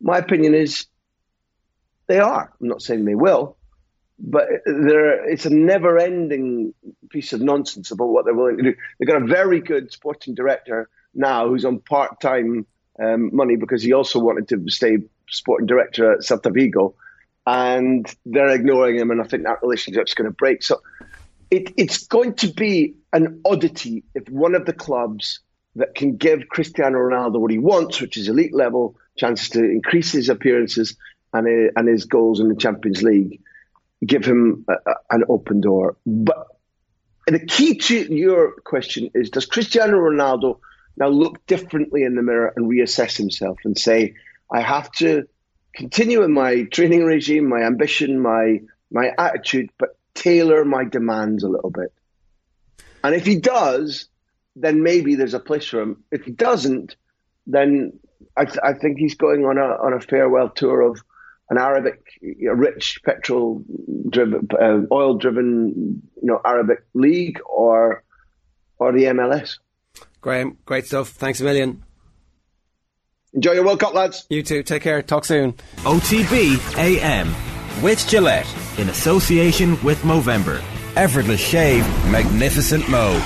My 0.00 0.18
opinion 0.18 0.54
is 0.54 0.86
they 2.06 2.18
are. 2.18 2.52
I'm 2.60 2.68
not 2.68 2.82
saying 2.82 3.04
they 3.04 3.14
will, 3.14 3.56
but 4.18 4.46
it's 4.66 5.46
a 5.46 5.50
never-ending 5.50 6.74
piece 7.08 7.32
of 7.32 7.40
nonsense 7.40 7.90
about 7.90 8.08
what 8.08 8.24
they're 8.24 8.34
willing 8.34 8.58
to 8.58 8.62
do. 8.62 8.74
They've 8.98 9.08
got 9.08 9.22
a 9.22 9.26
very 9.26 9.60
good 9.60 9.92
sporting 9.92 10.34
director 10.34 10.88
now 11.14 11.48
who's 11.48 11.64
on 11.64 11.80
part-time 11.80 12.66
um, 13.02 13.34
money 13.34 13.56
because 13.56 13.82
he 13.82 13.92
also 13.92 14.18
wanted 14.18 14.48
to 14.48 14.68
stay 14.68 14.98
sporting 15.28 15.66
director 15.66 16.12
at 16.12 16.20
Celta 16.20 16.52
Vigo, 16.52 16.94
and 17.46 18.06
they're 18.26 18.50
ignoring 18.50 18.98
him, 18.98 19.10
and 19.10 19.20
I 19.20 19.24
think 19.24 19.44
that 19.44 19.62
relationship's 19.62 20.14
going 20.14 20.30
to 20.30 20.36
break. 20.36 20.62
So 20.62 20.82
it, 21.50 21.74
it's 21.76 22.06
going 22.06 22.34
to 22.34 22.48
be 22.48 22.94
an 23.12 23.40
oddity 23.44 24.04
if 24.14 24.28
one 24.28 24.54
of 24.54 24.66
the 24.66 24.72
clubs 24.72 25.40
that 25.76 25.94
can 25.94 26.16
give 26.16 26.48
Cristiano 26.48 26.98
Ronaldo 26.98 27.40
what 27.40 27.50
he 27.50 27.58
wants, 27.58 28.00
which 28.00 28.16
is 28.16 28.28
elite 28.28 28.54
level 28.54 28.96
chances 29.16 29.50
to 29.50 29.64
increase 29.64 30.12
his 30.12 30.28
appearances 30.28 30.96
and, 31.32 31.46
uh, 31.46 31.72
and 31.76 31.88
his 31.88 32.04
goals 32.04 32.40
in 32.40 32.48
the 32.48 32.56
Champions 32.56 33.02
League, 33.02 33.40
give 34.04 34.24
him 34.24 34.64
a, 34.68 34.72
a, 34.72 34.94
an 35.10 35.24
open 35.28 35.60
door. 35.60 35.96
But 36.06 36.46
the 37.26 37.44
key 37.44 37.76
to 37.76 38.14
your 38.14 38.52
question 38.64 39.10
is 39.14 39.30
does 39.30 39.46
Cristiano 39.46 39.98
Ronaldo 39.98 40.58
now 40.96 41.08
look 41.08 41.46
differently 41.46 42.02
in 42.02 42.14
the 42.14 42.22
mirror 42.22 42.52
and 42.56 42.68
reassess 42.68 43.16
himself 43.16 43.58
and 43.64 43.78
say, 43.78 44.14
I 44.52 44.60
have 44.60 44.90
to 44.92 45.28
continue 45.74 46.22
in 46.22 46.32
my 46.32 46.64
training 46.64 47.04
regime, 47.04 47.48
my 47.48 47.62
ambition, 47.62 48.20
my 48.20 48.60
my 48.90 49.12
attitude, 49.16 49.70
but 49.78 49.99
tailor 50.20 50.64
my 50.64 50.84
demands 50.84 51.42
a 51.44 51.48
little 51.48 51.70
bit. 51.70 51.92
And 53.02 53.14
if 53.14 53.24
he 53.24 53.36
does, 53.36 54.08
then 54.54 54.82
maybe 54.82 55.14
there's 55.14 55.34
a 55.34 55.40
place 55.40 55.66
for 55.66 55.80
him. 55.80 56.04
If 56.10 56.24
he 56.24 56.32
doesn't, 56.32 56.96
then 57.46 57.98
I, 58.36 58.44
th- 58.44 58.58
I 58.62 58.74
think 58.74 58.98
he's 58.98 59.14
going 59.14 59.44
on 59.44 59.56
a 59.56 59.62
on 59.62 59.94
a 59.94 60.00
farewell 60.00 60.50
tour 60.50 60.82
of 60.82 61.02
an 61.48 61.58
Arabic, 61.58 62.00
a 62.22 62.54
rich 62.54 63.00
petrol 63.04 63.64
driven, 64.08 64.48
uh, 64.52 64.82
oil 64.92 65.14
driven, 65.18 66.02
you 66.16 66.26
know, 66.28 66.40
Arabic 66.44 66.84
league 66.94 67.40
or 67.46 68.04
or 68.78 68.92
the 68.92 69.04
MLS. 69.04 69.58
Graham, 70.20 70.58
great 70.66 70.86
stuff. 70.86 71.08
Thanks 71.08 71.40
a 71.40 71.44
million. 71.44 71.82
Enjoy 73.32 73.52
your 73.52 73.64
World 73.64 73.80
Cup, 73.80 73.94
lads. 73.94 74.26
You 74.28 74.42
too. 74.42 74.62
Take 74.62 74.82
care. 74.82 75.02
Talk 75.02 75.24
soon. 75.24 75.54
OTB 75.78 76.76
AM 76.76 77.32
with 77.82 78.06
Gillette 78.08 78.46
in 78.80 78.88
association 78.88 79.80
with 79.84 79.98
Movember. 80.02 80.62
Effortless 80.96 81.40
shave, 81.40 81.86
magnificent 82.10 82.88
mo. 82.88 83.20